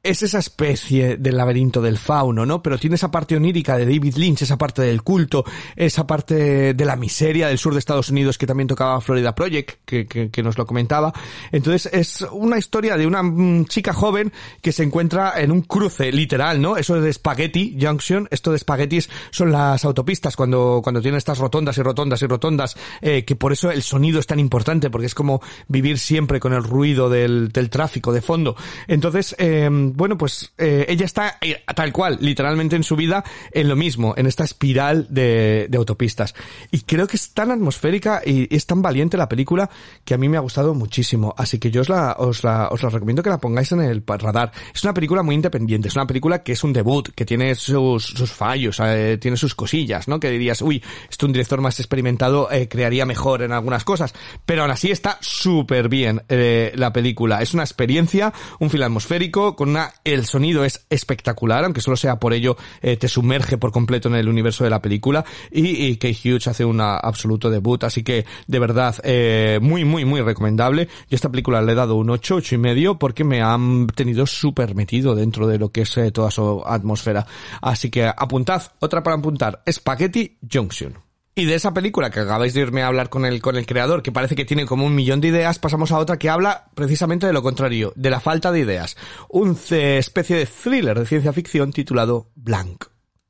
es 0.03 0.21
esa 0.21 0.39
especie 0.39 1.15
del 1.15 1.37
laberinto 1.37 1.81
del 1.81 1.97
fauno, 1.97 2.45
¿no? 2.45 2.61
Pero 2.61 2.77
tiene 2.77 2.97
esa 2.97 3.09
parte 3.09 3.37
onírica 3.37 3.77
de 3.77 3.85
David 3.85 4.15
Lynch, 4.17 4.41
esa 4.41 4.57
parte 4.57 4.81
del 4.81 5.01
culto, 5.01 5.45
esa 5.77 6.05
parte 6.05 6.73
de 6.73 6.85
la 6.85 6.97
miseria 6.97 7.47
del 7.47 7.57
sur 7.57 7.71
de 7.71 7.79
Estados 7.79 8.09
Unidos 8.09 8.37
que 8.37 8.45
también 8.45 8.67
tocaba 8.67 8.99
Florida 8.99 9.33
Project, 9.33 9.79
que, 9.85 10.05
que, 10.05 10.43
nos 10.43 10.57
lo 10.57 10.65
comentaba. 10.65 11.13
Entonces 11.53 11.89
es 11.93 12.25
una 12.33 12.57
historia 12.57 12.97
de 12.97 13.07
una 13.07 13.23
mm, 13.23 13.65
chica 13.67 13.93
joven 13.93 14.33
que 14.61 14.73
se 14.73 14.83
encuentra 14.83 15.39
en 15.39 15.51
un 15.51 15.61
cruce 15.61 16.11
literal, 16.11 16.61
¿no? 16.61 16.75
Eso 16.75 16.99
de 16.99 17.13
Spaghetti 17.13 17.77
Junction, 17.79 18.27
esto 18.29 18.51
de 18.51 18.57
espaguetis 18.57 19.09
son 19.31 19.53
las 19.53 19.85
autopistas 19.85 20.35
cuando, 20.35 20.81
cuando 20.83 21.01
tienen 21.01 21.17
estas 21.17 21.37
rotondas 21.37 21.77
y 21.77 21.81
rotondas 21.81 22.21
y 22.21 22.27
rotondas, 22.27 22.75
eh, 23.01 23.23
que 23.23 23.37
por 23.37 23.53
eso 23.53 23.71
el 23.71 23.81
sonido 23.81 24.19
es 24.19 24.27
tan 24.27 24.39
importante, 24.39 24.89
porque 24.89 25.07
es 25.07 25.15
como 25.15 25.41
vivir 25.69 25.97
siempre 25.97 26.41
con 26.41 26.51
el 26.51 26.63
ruido 26.63 27.09
del, 27.09 27.53
del 27.53 27.69
tráfico 27.69 28.11
de 28.11 28.21
fondo. 28.21 28.57
Entonces, 28.89 29.33
eh, 29.39 29.69
bueno, 29.95 30.17
pues 30.17 30.53
eh, 30.57 30.85
ella 30.87 31.05
está 31.05 31.37
eh, 31.41 31.63
tal 31.75 31.91
cual, 31.91 32.17
literalmente 32.21 32.75
en 32.75 32.83
su 32.83 32.95
vida, 32.95 33.23
en 33.51 33.67
lo 33.69 33.75
mismo, 33.75 34.13
en 34.17 34.25
esta 34.25 34.43
espiral 34.43 35.07
de, 35.09 35.67
de 35.69 35.77
autopistas. 35.77 36.35
Y 36.71 36.81
creo 36.81 37.07
que 37.07 37.17
es 37.17 37.33
tan 37.33 37.51
atmosférica 37.51 38.21
y 38.25 38.53
es 38.53 38.65
tan 38.65 38.81
valiente 38.81 39.17
la 39.17 39.29
película 39.29 39.69
que 40.03 40.13
a 40.13 40.17
mí 40.17 40.29
me 40.29 40.37
ha 40.37 40.41
gustado 40.41 40.73
muchísimo. 40.73 41.33
Así 41.37 41.59
que 41.59 41.71
yo 41.71 41.81
os 41.81 41.89
la, 41.89 42.15
os 42.17 42.43
la, 42.43 42.69
os 42.69 42.83
la 42.83 42.89
recomiendo 42.89 43.23
que 43.23 43.29
la 43.29 43.37
pongáis 43.37 43.71
en 43.71 43.81
el 43.81 44.03
radar. 44.05 44.51
Es 44.73 44.83
una 44.83 44.93
película 44.93 45.23
muy 45.23 45.35
independiente, 45.35 45.87
es 45.87 45.95
una 45.95 46.07
película 46.07 46.43
que 46.43 46.53
es 46.53 46.63
un 46.63 46.73
debut, 46.73 47.09
que 47.15 47.25
tiene 47.25 47.55
sus, 47.55 48.05
sus 48.05 48.31
fallos, 48.31 48.79
eh, 48.79 49.17
tiene 49.19 49.37
sus 49.37 49.55
cosillas, 49.55 50.07
¿no? 50.07 50.19
Que 50.19 50.29
dirías, 50.29 50.61
uy, 50.61 50.83
esto 51.09 51.25
un 51.25 51.33
director 51.33 51.61
más 51.61 51.79
experimentado 51.79 52.51
eh, 52.51 52.67
crearía 52.67 53.05
mejor 53.05 53.41
en 53.41 53.51
algunas 53.51 53.83
cosas. 53.83 54.13
Pero 54.45 54.63
aún 54.63 54.71
así 54.71 54.91
está 54.91 55.17
súper 55.21 55.89
bien 55.89 56.21
eh, 56.29 56.71
la 56.75 56.93
película. 56.93 57.41
Es 57.41 57.53
una 57.53 57.63
experiencia, 57.63 58.33
un 58.59 58.69
film 58.69 58.83
atmosférico, 58.83 59.55
con 59.55 59.69
una 59.69 59.82
el 60.03 60.25
sonido 60.25 60.63
es 60.63 60.85
espectacular, 60.89 61.63
aunque 61.63 61.81
solo 61.81 61.97
sea 61.97 62.17
por 62.17 62.33
ello, 62.33 62.57
eh, 62.81 62.97
te 62.97 63.07
sumerge 63.07 63.57
por 63.57 63.71
completo 63.71 64.09
en 64.09 64.15
el 64.15 64.29
universo 64.29 64.63
de 64.63 64.69
la 64.69 64.81
película. 64.81 65.25
Y, 65.51 65.85
y 65.85 65.97
Kate 65.97 66.17
Hughes 66.23 66.47
hace 66.47 66.65
un 66.65 66.81
absoluto 66.81 67.49
debut, 67.49 67.83
así 67.83 68.03
que 68.03 68.25
de 68.47 68.59
verdad, 68.59 68.95
eh, 69.03 69.59
muy, 69.61 69.85
muy, 69.85 70.05
muy 70.05 70.21
recomendable. 70.21 70.85
Yo 70.85 71.13
a 71.13 71.15
esta 71.15 71.29
película 71.29 71.61
le 71.61 71.71
he 71.71 71.75
dado 71.75 71.95
un 71.95 72.09
8, 72.09 72.35
8 72.35 72.55
y 72.55 72.57
medio, 72.57 72.99
porque 72.99 73.23
me 73.23 73.41
han 73.41 73.87
tenido 73.87 74.25
súper 74.25 74.75
metido 74.75 75.15
dentro 75.15 75.47
de 75.47 75.57
lo 75.57 75.71
que 75.71 75.81
es 75.81 75.97
eh, 75.97 76.11
toda 76.11 76.31
su 76.31 76.63
atmósfera. 76.65 77.25
Así 77.61 77.89
que 77.89 78.05
apuntad, 78.05 78.61
otra 78.79 79.03
para 79.03 79.17
apuntar, 79.17 79.61
Spaghetti 79.69 80.37
Junction. 80.51 81.12
Y 81.35 81.45
de 81.45 81.55
esa 81.55 81.73
película 81.73 82.11
que 82.11 82.19
acabáis 82.19 82.53
de 82.53 82.61
irme 82.61 82.83
a 82.83 82.87
hablar 82.87 83.09
con 83.09 83.25
el, 83.25 83.41
con 83.41 83.55
el 83.55 83.65
creador, 83.65 84.03
que 84.03 84.11
parece 84.11 84.35
que 84.35 84.45
tiene 84.45 84.67
como 84.67 84.85
un 84.85 84.93
millón 84.93 85.19
de 85.19 85.29
ideas, 85.29 85.57
pasamos 85.57 85.91
a 85.91 85.97
otra 85.97 86.17
que 86.17 86.29
habla 86.29 86.65
precisamente 86.75 87.25
de 87.25 87.33
lo 87.33 87.41
contrario, 87.41 87.91
de 87.95 88.11
la 88.11 88.19
falta 88.19 88.51
de 88.51 88.59
ideas. 88.59 88.95
Un 89.29 89.57
especie 89.71 90.35
de 90.35 90.45
thriller 90.45 90.99
de 90.99 91.05
ciencia 91.07 91.33
ficción 91.33 91.71
titulado 91.71 92.27
Blank. 92.35 92.85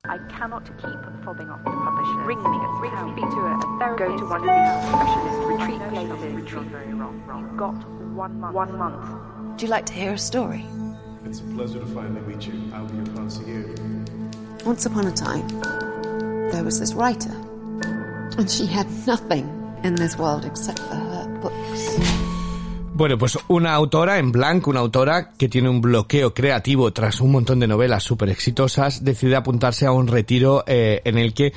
I 0.06 0.18
cannot 0.38 0.66
keep 0.66 0.76
fobbing 1.24 1.50
off 1.50 1.63
the 1.63 1.72
publisher. 1.72 2.28
Ring 2.28 2.44
me, 2.44 2.60
ring 2.82 3.16
me 3.16 3.22
to 3.22 3.39
a, 3.39 3.56
a 3.56 3.80
therapist. 3.80 4.00
Go 4.00 4.18
to 4.18 4.26
one 4.26 4.42
of 4.42 4.50
these 4.52 4.89
specialist 4.89 5.39
retreat 5.48 5.82
places. 5.92 6.34
Retreat 6.36 6.72
very 6.72 6.94
wrong, 6.94 7.24
wrong. 7.26 7.44
You've 7.48 7.58
got 7.58 7.88
one 8.13 8.38
month. 8.38 8.54
One 8.54 8.78
month. 8.78 9.52
Would 9.52 9.62
you 9.62 9.70
like 9.70 9.86
to 9.86 9.94
hear 9.94 10.12
a 10.12 10.18
story? 10.18 10.66
It's 11.24 11.39
a 11.39 11.44
pleasure 11.56 11.80
to 11.80 11.86
finally 11.86 12.20
meet 12.28 12.46
you. 12.46 12.70
I'll 12.74 12.86
be 12.86 12.98
your 12.98 13.16
concierge. 13.16 13.80
Once 14.66 14.86
upon 14.86 15.08
a 15.08 15.12
time, 15.13 15.48
there 16.52 16.66
was 16.66 16.82
this 16.82 16.94
writer, 16.94 17.32
Bueno, 22.96 23.17
pues 23.17 23.38
una 23.48 23.74
autora 23.74 24.19
en 24.19 24.32
blanco, 24.32 24.69
una 24.69 24.80
autora 24.80 25.32
que 25.32 25.50
tiene 25.50 25.67
un 25.67 25.82
bloqueo 25.82 26.34
creativo 26.34 26.93
tras 26.93 27.22
un 27.22 27.32
montón 27.32 27.60
de 27.60 27.67
novelas 27.67 28.04
súper 28.04 28.30
exitosas, 28.30 29.04
decide 29.04 29.36
apuntarse 29.36 29.88
a 29.88 29.91
un 29.91 30.08
retiro 30.08 30.63
eh, 30.67 31.02
en 31.04 31.17
el 31.17 31.34
que 31.34 31.54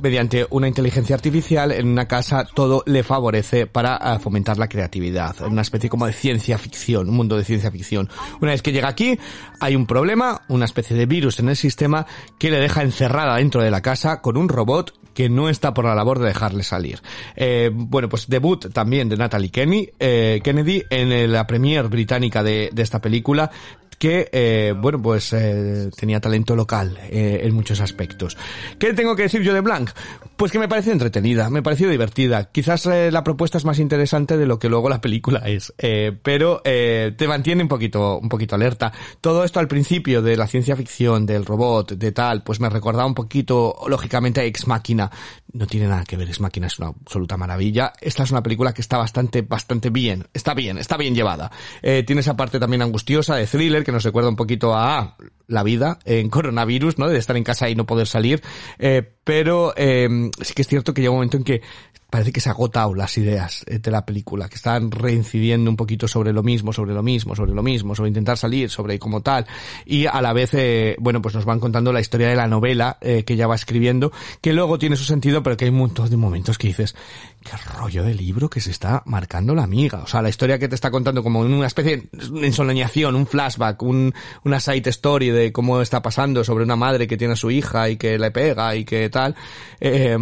mediante 0.00 0.46
una 0.50 0.68
inteligencia 0.68 1.16
artificial 1.16 1.72
en 1.72 1.88
una 1.88 2.06
casa 2.06 2.44
todo 2.44 2.82
le 2.86 3.02
favorece 3.02 3.66
para 3.66 3.98
uh, 3.98 4.18
fomentar 4.18 4.58
la 4.58 4.68
creatividad, 4.68 5.40
una 5.42 5.62
especie 5.62 5.88
como 5.88 6.06
de 6.06 6.12
ciencia 6.12 6.58
ficción, 6.58 7.08
un 7.08 7.16
mundo 7.16 7.36
de 7.36 7.44
ciencia 7.44 7.70
ficción. 7.70 8.08
Una 8.40 8.52
vez 8.52 8.62
que 8.62 8.72
llega 8.72 8.88
aquí, 8.88 9.18
hay 9.60 9.74
un 9.74 9.86
problema, 9.86 10.42
una 10.48 10.64
especie 10.64 10.96
de 10.96 11.06
virus 11.06 11.40
en 11.40 11.48
el 11.48 11.56
sistema 11.56 12.06
que 12.38 12.50
le 12.50 12.60
deja 12.60 12.82
encerrada 12.82 13.36
dentro 13.36 13.62
de 13.62 13.70
la 13.70 13.82
casa 13.82 14.20
con 14.20 14.36
un 14.36 14.48
robot 14.48 14.92
que 15.16 15.30
no 15.30 15.48
está 15.48 15.72
por 15.72 15.86
la 15.86 15.94
labor 15.94 16.18
de 16.18 16.26
dejarle 16.26 16.62
salir. 16.62 17.00
Eh, 17.36 17.70
bueno, 17.72 18.10
pues 18.10 18.28
debut 18.28 18.70
también 18.70 19.08
de 19.08 19.16
Natalie 19.16 19.50
eh, 19.98 20.40
Kennedy 20.44 20.82
en 20.90 21.32
la 21.32 21.46
premier 21.46 21.88
británica 21.88 22.42
de, 22.42 22.68
de 22.70 22.82
esta 22.82 23.00
película, 23.00 23.50
que, 23.98 24.28
eh, 24.32 24.74
bueno, 24.76 25.00
pues 25.00 25.32
eh, 25.32 25.90
tenía 25.96 26.20
talento 26.20 26.54
local 26.54 26.98
eh, 27.10 27.40
en 27.42 27.54
muchos 27.54 27.80
aspectos. 27.80 28.36
¿Qué 28.78 28.92
tengo 28.92 29.16
que 29.16 29.24
decir 29.24 29.42
yo 29.42 29.54
de 29.54 29.60
Blanc? 29.60 29.90
Pues 30.36 30.52
que 30.52 30.58
me 30.58 30.68
pareció 30.68 30.92
entretenida, 30.92 31.48
me 31.48 31.62
pareció 31.62 31.88
divertida. 31.88 32.50
Quizás 32.52 32.84
eh, 32.86 33.10
la 33.10 33.24
propuesta 33.24 33.56
es 33.56 33.64
más 33.64 33.78
interesante 33.78 34.36
de 34.36 34.44
lo 34.44 34.58
que 34.58 34.68
luego 34.68 34.90
la 34.90 35.00
película 35.00 35.38
es, 35.46 35.72
eh, 35.78 36.12
pero 36.22 36.60
eh, 36.64 37.14
te 37.16 37.26
mantiene 37.26 37.62
un 37.62 37.68
poquito, 37.68 38.18
un 38.18 38.28
poquito 38.28 38.54
alerta. 38.54 38.92
Todo 39.22 39.44
esto 39.44 39.60
al 39.60 39.68
principio 39.68 40.20
de 40.20 40.36
la 40.36 40.46
ciencia 40.46 40.76
ficción, 40.76 41.24
del 41.24 41.46
robot, 41.46 41.92
de 41.92 42.12
tal, 42.12 42.42
pues 42.42 42.60
me 42.60 42.68
recordaba 42.68 43.06
un 43.06 43.14
poquito, 43.14 43.76
lógicamente, 43.88 44.40
a 44.40 44.44
Ex 44.44 44.66
Máquina. 44.66 45.10
No 45.52 45.66
tiene 45.66 45.88
nada 45.88 46.04
que 46.04 46.18
ver, 46.18 46.28
Ex 46.28 46.40
Máquina 46.40 46.66
es 46.66 46.78
una 46.78 46.88
absoluta 46.88 47.38
maravilla. 47.38 47.94
Esta 48.00 48.24
es 48.24 48.30
una 48.30 48.42
película 48.42 48.74
que 48.74 48.82
está 48.82 48.98
bastante, 48.98 49.40
bastante 49.40 49.88
bien, 49.88 50.26
está 50.34 50.52
bien, 50.52 50.76
está 50.76 50.98
bien 50.98 51.14
llevada. 51.14 51.50
Tiene 51.80 52.20
esa 52.20 52.36
parte 52.36 52.60
también 52.60 52.82
angustiosa 52.82 53.36
de 53.36 53.46
thriller 53.46 53.84
que 53.86 53.92
nos 53.92 54.02
recuerda 54.02 54.28
un 54.28 54.34
poquito 54.34 54.74
a 54.74 55.16
la 55.46 55.62
vida 55.62 56.00
en 56.04 56.28
coronavirus, 56.28 56.98
¿no? 56.98 57.08
De 57.08 57.18
estar 57.18 57.36
en 57.36 57.44
casa 57.44 57.70
y 57.70 57.76
no 57.76 57.86
poder 57.86 58.08
salir. 58.08 58.42
Eh, 58.80 59.08
pero 59.22 59.72
eh, 59.76 60.08
sí 60.42 60.54
que 60.54 60.62
es 60.62 60.68
cierto 60.68 60.92
que 60.92 61.02
llega 61.02 61.12
un 61.12 61.18
momento 61.18 61.36
en 61.36 61.44
que 61.44 61.62
parece 62.10 62.32
que 62.32 62.40
se 62.40 62.48
ha 62.48 62.52
agotado 62.52 62.94
las 62.94 63.16
ideas 63.18 63.64
de 63.66 63.90
la 63.90 64.06
película, 64.06 64.48
que 64.48 64.54
están 64.54 64.90
reincidiendo 64.90 65.70
un 65.70 65.76
poquito 65.76 66.06
sobre 66.06 66.32
lo 66.32 66.42
mismo, 66.42 66.72
sobre 66.72 66.94
lo 66.94 67.02
mismo, 67.02 67.34
sobre 67.34 67.52
lo 67.52 67.62
mismo, 67.62 67.94
sobre 67.94 68.08
intentar 68.08 68.38
salir, 68.38 68.70
sobre 68.70 68.98
como 68.98 69.22
tal. 69.22 69.46
Y 69.84 70.06
a 70.06 70.20
la 70.22 70.32
vez, 70.32 70.54
eh, 70.54 70.96
bueno, 70.98 71.20
pues 71.20 71.34
nos 71.34 71.44
van 71.44 71.60
contando 71.60 71.92
la 71.92 72.00
historia 72.00 72.28
de 72.28 72.36
la 72.36 72.46
novela 72.46 72.98
eh, 73.00 73.24
que 73.24 73.34
ella 73.34 73.46
va 73.46 73.54
escribiendo, 73.54 74.12
que 74.40 74.52
luego 74.52 74.78
tiene 74.78 74.96
su 74.96 75.04
sentido, 75.04 75.42
pero 75.42 75.56
que 75.56 75.64
hay 75.64 75.70
un 75.70 75.78
montón 75.78 76.08
de 76.08 76.16
momentos 76.16 76.58
que 76.58 76.68
dices, 76.68 76.94
qué 77.42 77.56
rollo 77.78 78.04
de 78.04 78.14
libro 78.14 78.48
que 78.48 78.60
se 78.60 78.70
está 78.70 79.02
marcando 79.06 79.54
la 79.54 79.64
amiga. 79.64 80.00
O 80.02 80.06
sea, 80.06 80.22
la 80.22 80.28
historia 80.28 80.58
que 80.58 80.68
te 80.68 80.74
está 80.74 80.90
contando 80.90 81.22
como 81.22 81.44
en 81.44 81.52
una 81.52 81.66
especie 81.66 82.08
de 82.12 82.46
ensoñación, 82.46 83.16
un 83.16 83.26
flashback, 83.26 83.82
un, 83.82 84.14
una 84.44 84.60
side 84.60 84.90
story 84.90 85.30
de 85.30 85.52
cómo 85.52 85.80
está 85.80 86.02
pasando 86.02 86.44
sobre 86.44 86.64
una 86.64 86.76
madre 86.76 87.06
que 87.06 87.16
tiene 87.16 87.34
a 87.34 87.36
su 87.36 87.50
hija 87.50 87.88
y 87.88 87.96
que 87.96 88.18
le 88.18 88.30
pega 88.30 88.74
y 88.76 88.84
que 88.84 89.08
tal. 89.10 89.34
Eh, 89.80 90.16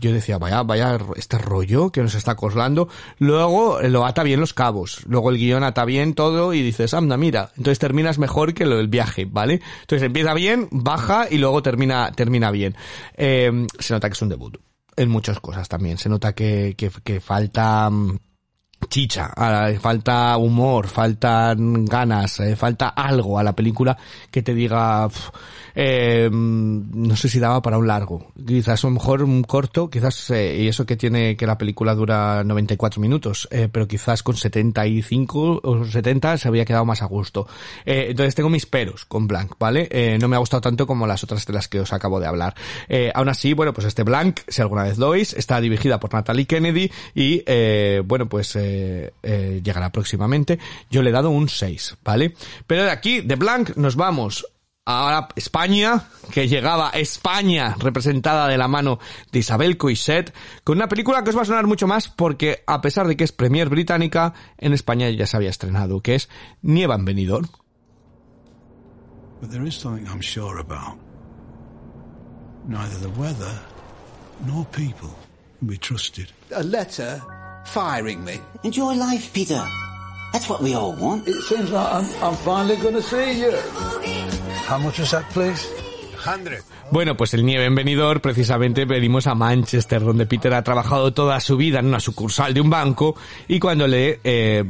yo 0.00 0.12
decía, 0.12 0.38
vaya, 0.38 0.62
vaya, 0.62 0.98
rollo 1.38 1.90
que 1.90 2.02
nos 2.02 2.14
está 2.14 2.32
acoslando. 2.32 2.88
Luego 3.18 3.80
lo 3.82 4.04
ata 4.04 4.22
bien 4.22 4.40
los 4.40 4.54
cabos. 4.54 5.04
Luego 5.06 5.30
el 5.30 5.38
guion 5.38 5.64
ata 5.64 5.84
bien 5.84 6.14
todo 6.14 6.54
y 6.54 6.62
dices, 6.62 6.94
anda, 6.94 7.16
mira. 7.16 7.50
Entonces 7.56 7.78
terminas 7.78 8.18
mejor 8.18 8.54
que 8.54 8.66
lo 8.66 8.76
del 8.76 8.88
viaje, 8.88 9.24
¿vale? 9.24 9.60
Entonces 9.80 10.06
empieza 10.06 10.34
bien, 10.34 10.68
baja 10.70 11.26
y 11.30 11.38
luego 11.38 11.62
termina, 11.62 12.12
termina 12.12 12.50
bien. 12.50 12.74
Eh, 13.16 13.66
se 13.78 13.94
nota 13.94 14.08
que 14.08 14.14
es 14.14 14.22
un 14.22 14.28
debut 14.28 14.58
en 14.96 15.08
muchas 15.08 15.40
cosas 15.40 15.68
también. 15.68 15.98
Se 15.98 16.08
nota 16.08 16.34
que, 16.34 16.74
que, 16.76 16.90
que 17.02 17.20
falta 17.20 17.90
chicha, 18.88 19.32
falta 19.80 20.36
humor, 20.36 20.86
faltan 20.86 21.84
ganas, 21.84 22.40
eh, 22.40 22.56
falta 22.56 22.88
algo 22.88 23.38
a 23.38 23.42
la 23.42 23.54
película 23.54 23.96
que 24.30 24.42
te 24.42 24.54
diga, 24.54 25.08
eh, 25.74 26.28
no 26.30 27.16
sé 27.16 27.28
si 27.28 27.38
daba 27.38 27.62
para 27.62 27.78
un 27.78 27.86
largo, 27.86 28.32
quizás 28.46 28.84
a 28.84 28.88
lo 28.88 28.94
mejor 28.94 29.22
un 29.22 29.42
corto, 29.42 29.88
quizás, 29.88 30.30
eh, 30.30 30.58
y 30.62 30.68
eso 30.68 30.84
que 30.84 30.96
tiene 30.96 31.36
que 31.36 31.46
la 31.46 31.56
película 31.56 31.94
dura 31.94 32.44
94 32.44 33.00
minutos, 33.00 33.48
pero 33.50 33.88
quizás 33.88 34.22
con 34.22 34.36
75 34.36 35.60
o 35.62 35.84
70 35.84 36.36
se 36.38 36.48
había 36.48 36.64
quedado 36.64 36.84
más 36.84 37.02
a 37.02 37.06
gusto. 37.06 37.46
Entonces 37.84 38.34
tengo 38.34 38.50
mis 38.50 38.66
peros 38.66 39.04
con 39.04 39.26
Blank, 39.26 39.54
¿vale? 39.58 40.18
No 40.20 40.28
me 40.28 40.36
ha 40.36 40.40
gustado 40.40 40.60
tanto 40.60 40.86
como 40.86 41.06
las 41.06 41.24
otras 41.24 41.46
de 41.46 41.52
las 41.52 41.68
que 41.68 41.80
os 41.80 41.92
acabo 41.92 42.20
de 42.20 42.26
hablar. 42.26 42.54
Aún 43.14 43.28
así, 43.28 43.54
bueno, 43.54 43.72
pues 43.72 43.86
este 43.86 44.02
Blank, 44.02 44.40
si 44.48 44.60
alguna 44.62 44.84
vez 44.84 44.98
lo 44.98 45.08
oís, 45.08 45.32
está 45.34 45.60
dirigida 45.60 45.98
por 45.98 46.12
Natalie 46.12 46.46
Kennedy 46.46 46.90
y, 47.14 47.42
bueno, 48.02 48.28
pues 48.28 48.56
eh, 48.72 49.12
eh, 49.22 49.60
llegará 49.62 49.90
próximamente. 49.90 50.58
Yo 50.90 51.02
le 51.02 51.10
he 51.10 51.12
dado 51.12 51.30
un 51.30 51.48
6, 51.48 51.98
¿vale? 52.04 52.34
Pero 52.66 52.84
de 52.84 52.90
aquí, 52.90 53.20
de 53.20 53.36
Blank, 53.36 53.76
nos 53.76 53.96
vamos 53.96 54.46
Ahora 54.84 55.28
España, 55.36 56.08
que 56.32 56.48
llegaba 56.48 56.90
España 56.90 57.76
representada 57.78 58.48
de 58.48 58.58
la 58.58 58.66
mano 58.66 58.98
de 59.30 59.38
Isabel 59.38 59.76
Coixet, 59.76 60.34
con 60.64 60.76
una 60.78 60.88
película 60.88 61.22
que 61.22 61.30
os 61.30 61.36
va 61.36 61.42
a 61.42 61.44
sonar 61.44 61.68
mucho 61.68 61.86
más 61.86 62.08
porque 62.08 62.64
a 62.66 62.80
pesar 62.80 63.06
de 63.06 63.16
que 63.16 63.22
es 63.22 63.30
premier 63.30 63.68
británica, 63.68 64.34
en 64.58 64.72
España 64.72 65.08
ya 65.10 65.28
se 65.28 65.36
había 65.36 65.50
estrenado, 65.50 66.00
que 66.00 66.16
es 66.16 66.28
Nieva 66.62 66.96
en 66.96 67.04
Benidorm. 67.04 67.48
But 69.40 69.50
there 69.50 69.68
is 69.68 69.76
something 69.76 70.04
I'm 70.08 70.20
sure 70.20 70.58
about. 70.58 70.98
Neither 72.66 72.98
the 73.00 73.20
weather 73.20 73.60
nor 74.46 74.66
people 74.66 75.14
can 75.60 75.68
be 75.68 75.78
trusted. 75.78 76.26
A 76.54 76.62
letter 76.64 77.22
firing 77.64 78.24
me. 78.24 78.40
Enjoy 78.62 78.94
life, 78.94 79.32
Peter. 79.32 79.62
That's 80.32 80.48
what 80.48 80.62
we 80.62 80.74
all 80.74 80.94
want. 80.94 81.28
It 81.28 81.42
seems 81.42 81.70
like 81.70 81.92
I'm, 81.92 82.06
I'm 82.22 82.36
finally 82.36 82.76
going 82.76 82.94
to 82.94 83.02
see 83.02 83.40
you. 83.40 83.52
How 84.66 84.78
much 84.78 84.98
was 84.98 85.10
that, 85.10 85.28
please? 85.30 85.66
Hundred. 86.16 86.62
Bueno, 86.92 87.16
pues 87.16 87.32
el 87.32 87.44
Nieve 87.44 87.64
en 87.64 87.74
Benidorm 87.74 88.20
precisamente 88.20 88.84
venimos 88.84 89.26
a 89.26 89.34
Manchester, 89.34 90.02
donde 90.02 90.26
Peter 90.26 90.52
ha 90.52 90.62
trabajado 90.62 91.12
toda 91.12 91.40
su 91.40 91.56
vida 91.56 91.78
en 91.78 91.86
una 91.86 92.00
sucursal 92.00 92.52
de 92.52 92.60
un 92.60 92.68
banco 92.68 93.16
y 93.48 93.58
cuando 93.58 93.88
le, 93.88 94.20
eh, 94.22 94.62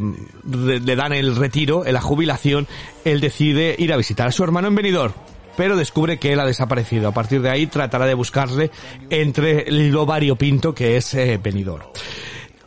le 0.45 0.97
dan 0.97 1.13
el 1.13 1.35
retiro, 1.35 1.83
la 1.85 2.01
jubilación, 2.01 2.69
él 3.05 3.21
decide 3.21 3.75
ir 3.77 3.93
a 3.93 3.97
visitar 3.97 4.29
a 4.29 4.33
su 4.33 4.45
hermano 4.45 4.69
en 4.69 4.77
Benidorm. 4.77 5.13
Pero 5.57 5.77
descubre 5.77 6.19
que 6.19 6.33
él 6.33 6.41
ha 6.41 6.47
desaparecido. 6.47 7.09
A 7.09 7.13
partir 7.13 7.43
de 7.43 7.51
ahí 7.51 7.67
tratará 7.67 8.07
de 8.07 8.15
buscarle 8.15 8.71
entre 9.11 9.71
lo 9.71 10.07
variopinto 10.07 10.75
que 10.75 10.97
es 10.97 11.13
eh, 11.15 11.41
Benidorm. 11.43 11.85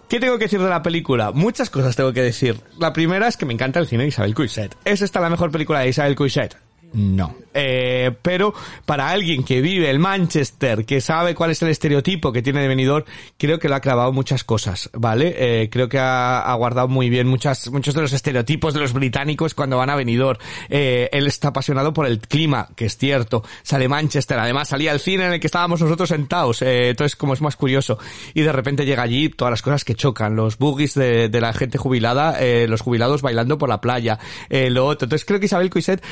¿Qué 0.07 0.19
tengo 0.19 0.37
que 0.37 0.45
decir 0.45 0.61
de 0.61 0.69
la 0.69 0.83
película? 0.83 1.31
Muchas 1.31 1.69
cosas 1.71 1.95
tengo 1.95 2.13
que 2.13 2.21
decir. 2.21 2.59
La 2.79 2.93
primera 2.93 3.27
es 3.27 3.37
que 3.37 3.45
me 3.45 3.53
encanta 3.53 3.79
el 3.79 3.87
cine 3.87 4.03
de 4.03 4.09
Isabel 4.09 4.35
Coixet. 4.35 4.75
¿Es 4.85 5.01
esta 5.01 5.19
la 5.19 5.29
mejor 5.29 5.51
película 5.51 5.79
de 5.79 5.89
Isabel 5.89 6.15
Coixet? 6.15 6.55
No. 6.95 7.35
Eh, 7.53 8.11
pero 8.21 8.53
para 8.85 9.09
alguien 9.09 9.43
que 9.43 9.61
vive 9.61 9.89
en 9.89 9.99
Manchester, 9.99 10.85
que 10.85 11.01
sabe 11.01 11.35
cuál 11.35 11.51
es 11.51 11.61
el 11.61 11.69
estereotipo 11.69 12.31
que 12.31 12.41
tiene 12.41 12.61
de 12.61 12.67
Benidorm, 12.69 13.05
creo 13.37 13.59
que 13.59 13.69
lo 13.69 13.75
ha 13.75 13.79
clavado 13.81 14.11
muchas 14.13 14.43
cosas, 14.43 14.89
¿vale? 14.93 15.35
Eh, 15.37 15.69
creo 15.69 15.89
que 15.89 15.99
ha, 15.99 16.53
guardado 16.57 16.87
muy 16.87 17.09
bien 17.09 17.27
muchas, 17.27 17.69
muchos 17.69 17.93
de 17.93 18.01
los 18.01 18.13
estereotipos 18.13 18.73
de 18.73 18.79
los 18.79 18.93
británicos 18.93 19.53
cuando 19.53 19.77
van 19.77 19.89
a 19.89 19.95
Benidorm. 19.95 20.39
Eh, 20.69 21.09
él 21.11 21.27
está 21.27 21.49
apasionado 21.49 21.93
por 21.93 22.05
el 22.05 22.19
clima, 22.19 22.69
que 22.75 22.85
es 22.85 22.97
cierto. 22.97 23.43
Sale 23.63 23.89
Manchester, 23.89 24.39
además 24.39 24.69
salía 24.69 24.93
el 24.93 24.99
cine 25.01 25.25
en 25.25 25.33
el 25.33 25.39
que 25.39 25.47
estábamos 25.47 25.81
nosotros 25.81 26.09
sentados, 26.09 26.61
eh, 26.61 26.89
entonces 26.89 27.17
como 27.17 27.33
es 27.33 27.41
más 27.41 27.57
curioso. 27.57 27.99
Y 28.33 28.41
de 28.41 28.51
repente 28.51 28.85
llega 28.85 29.03
allí 29.03 29.29
todas 29.29 29.51
las 29.51 29.61
cosas 29.61 29.83
que 29.83 29.95
chocan, 29.95 30.35
los 30.35 30.57
boogies 30.57 30.93
de, 30.93 31.27
de 31.27 31.41
la 31.41 31.51
gente 31.51 31.77
jubilada, 31.77 32.39
eh, 32.39 32.67
los 32.67 32.81
jubilados 32.81 33.21
bailando 33.21 33.57
por 33.57 33.69
la 33.69 33.81
playa, 33.81 34.19
eh, 34.49 34.69
lo 34.69 34.85
otro. 34.85 35.05
Entonces 35.05 35.25
creo 35.25 35.39
que 35.39 35.47
Isabel 35.47 35.69
Coixet 35.69 36.03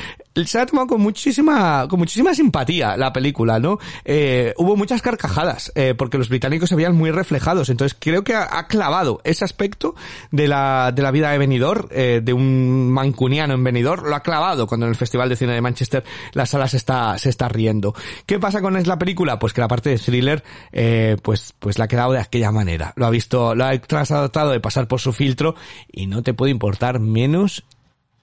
se 0.44 0.58
ha 0.58 0.66
con 0.86 1.00
muchísima, 1.00 1.86
con 1.88 1.98
muchísima 1.98 2.34
simpatía 2.34 2.96
la 2.96 3.12
película, 3.12 3.58
¿no? 3.58 3.78
Eh, 4.04 4.52
hubo 4.56 4.76
muchas 4.76 5.00
carcajadas, 5.00 5.72
eh, 5.74 5.94
porque 5.96 6.18
los 6.18 6.28
británicos 6.28 6.68
se 6.68 6.76
veían 6.76 6.96
muy 6.96 7.10
reflejados. 7.10 7.68
Entonces 7.68 7.96
creo 7.98 8.24
que 8.24 8.34
ha, 8.34 8.66
clavado 8.66 9.20
ese 9.24 9.44
aspecto 9.44 9.94
de 10.30 10.48
la, 10.48 10.90
de 10.92 11.02
la 11.02 11.10
vida 11.10 11.30
de 11.30 11.38
Benidorm, 11.38 11.88
eh, 11.90 12.20
de 12.22 12.32
un 12.32 12.90
mancuniano 12.90 13.54
en 13.54 13.62
Benidorm, 13.62 14.08
lo 14.08 14.16
ha 14.16 14.20
clavado 14.20 14.66
cuando 14.66 14.86
en 14.86 14.90
el 14.90 14.96
Festival 14.96 15.28
de 15.28 15.36
Cine 15.36 15.52
de 15.52 15.60
Manchester 15.60 16.04
la 16.32 16.46
sala 16.46 16.66
se 16.68 16.78
está, 16.78 17.16
se 17.18 17.28
está 17.28 17.48
riendo. 17.48 17.94
¿Qué 18.26 18.38
pasa 18.38 18.60
con 18.60 18.80
la 18.82 18.98
película? 18.98 19.38
Pues 19.38 19.52
que 19.52 19.60
la 19.60 19.68
parte 19.68 19.90
de 19.90 19.98
thriller, 19.98 20.42
eh, 20.72 21.16
pues, 21.22 21.54
pues 21.58 21.78
la 21.78 21.84
ha 21.84 21.88
quedado 21.88 22.12
de 22.12 22.20
aquella 22.20 22.50
manera. 22.50 22.92
Lo 22.96 23.06
ha 23.06 23.10
visto, 23.10 23.54
lo 23.54 23.64
ha 23.64 23.78
tratado 23.78 24.50
de 24.50 24.60
pasar 24.60 24.88
por 24.88 25.00
su 25.00 25.12
filtro 25.12 25.54
y 25.90 26.06
no 26.06 26.22
te 26.22 26.34
puede 26.34 26.50
importar 26.50 26.98
menos 26.98 27.64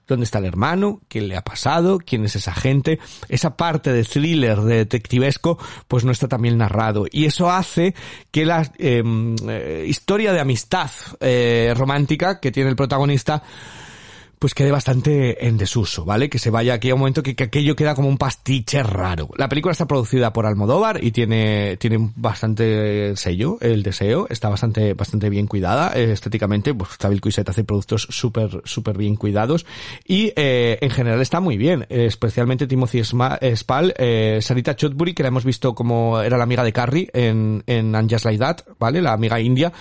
dónde 0.06 0.24
está 0.24 0.38
el 0.38 0.46
hermano, 0.46 1.00
qué 1.08 1.20
le 1.20 1.36
ha 1.36 1.42
pasado, 1.42 1.98
quién 1.98 2.24
es 2.24 2.36
esa 2.36 2.54
gente. 2.54 2.98
Esa 3.28 3.56
parte 3.56 3.92
de 3.92 4.04
thriller, 4.04 4.60
de 4.60 4.76
detectivesco, 4.76 5.58
pues 5.88 6.04
no 6.04 6.12
está 6.12 6.28
tan 6.28 6.42
bien 6.42 6.58
narrado. 6.58 7.06
Y 7.10 7.26
eso 7.26 7.50
hace 7.50 7.94
que 8.30 8.44
la 8.44 8.62
eh, 8.78 9.02
eh, 9.48 9.84
historia 9.86 10.32
de 10.32 10.40
amistad 10.40 10.90
eh, 11.20 11.72
romántica 11.76 12.40
que 12.40 12.50
tiene 12.50 12.70
el 12.70 12.76
protagonista 12.76 13.42
pues 14.42 14.54
quede 14.54 14.72
bastante 14.72 15.46
en 15.46 15.56
desuso, 15.56 16.04
¿vale? 16.04 16.28
Que 16.28 16.40
se 16.40 16.50
vaya 16.50 16.74
aquí 16.74 16.90
a 16.90 16.94
un 16.94 16.98
momento 16.98 17.22
que, 17.22 17.36
que 17.36 17.44
aquello 17.44 17.76
queda 17.76 17.94
como 17.94 18.08
un 18.08 18.18
pastiche 18.18 18.82
raro. 18.82 19.28
La 19.36 19.48
película 19.48 19.70
está 19.70 19.86
producida 19.86 20.32
por 20.32 20.46
Almodóvar 20.46 20.98
y 21.00 21.12
tiene, 21.12 21.76
tiene 21.76 22.10
bastante 22.16 23.14
sello, 23.14 23.58
el 23.60 23.84
deseo, 23.84 24.26
está 24.30 24.48
bastante, 24.48 24.94
bastante 24.94 25.30
bien 25.30 25.46
cuidada, 25.46 25.92
eh, 25.94 26.10
estéticamente, 26.10 26.74
pues 26.74 26.90
David 26.98 27.20
Cuiset 27.20 27.48
hace 27.48 27.62
productos 27.62 28.08
súper, 28.10 28.62
súper 28.64 28.98
bien 28.98 29.14
cuidados 29.14 29.64
y 30.08 30.32
eh, 30.34 30.76
en 30.80 30.90
general 30.90 31.20
está 31.20 31.38
muy 31.38 31.56
bien, 31.56 31.86
eh, 31.88 32.06
especialmente 32.06 32.66
Timothy 32.66 32.98
eh, 32.98 33.54
Spall, 33.54 33.94
eh, 33.96 34.40
Sarita 34.42 34.74
Chotbury, 34.74 35.14
que 35.14 35.22
la 35.22 35.28
hemos 35.28 35.44
visto 35.44 35.72
como 35.72 36.20
era 36.20 36.36
la 36.36 36.42
amiga 36.42 36.64
de 36.64 36.72
Carrie 36.72 37.08
en, 37.12 37.62
en 37.68 37.94
And 37.94 38.12
Just 38.12 38.26
That, 38.40 38.56
¿vale? 38.80 39.00
La 39.02 39.12
amiga 39.12 39.38
india, 39.38 39.72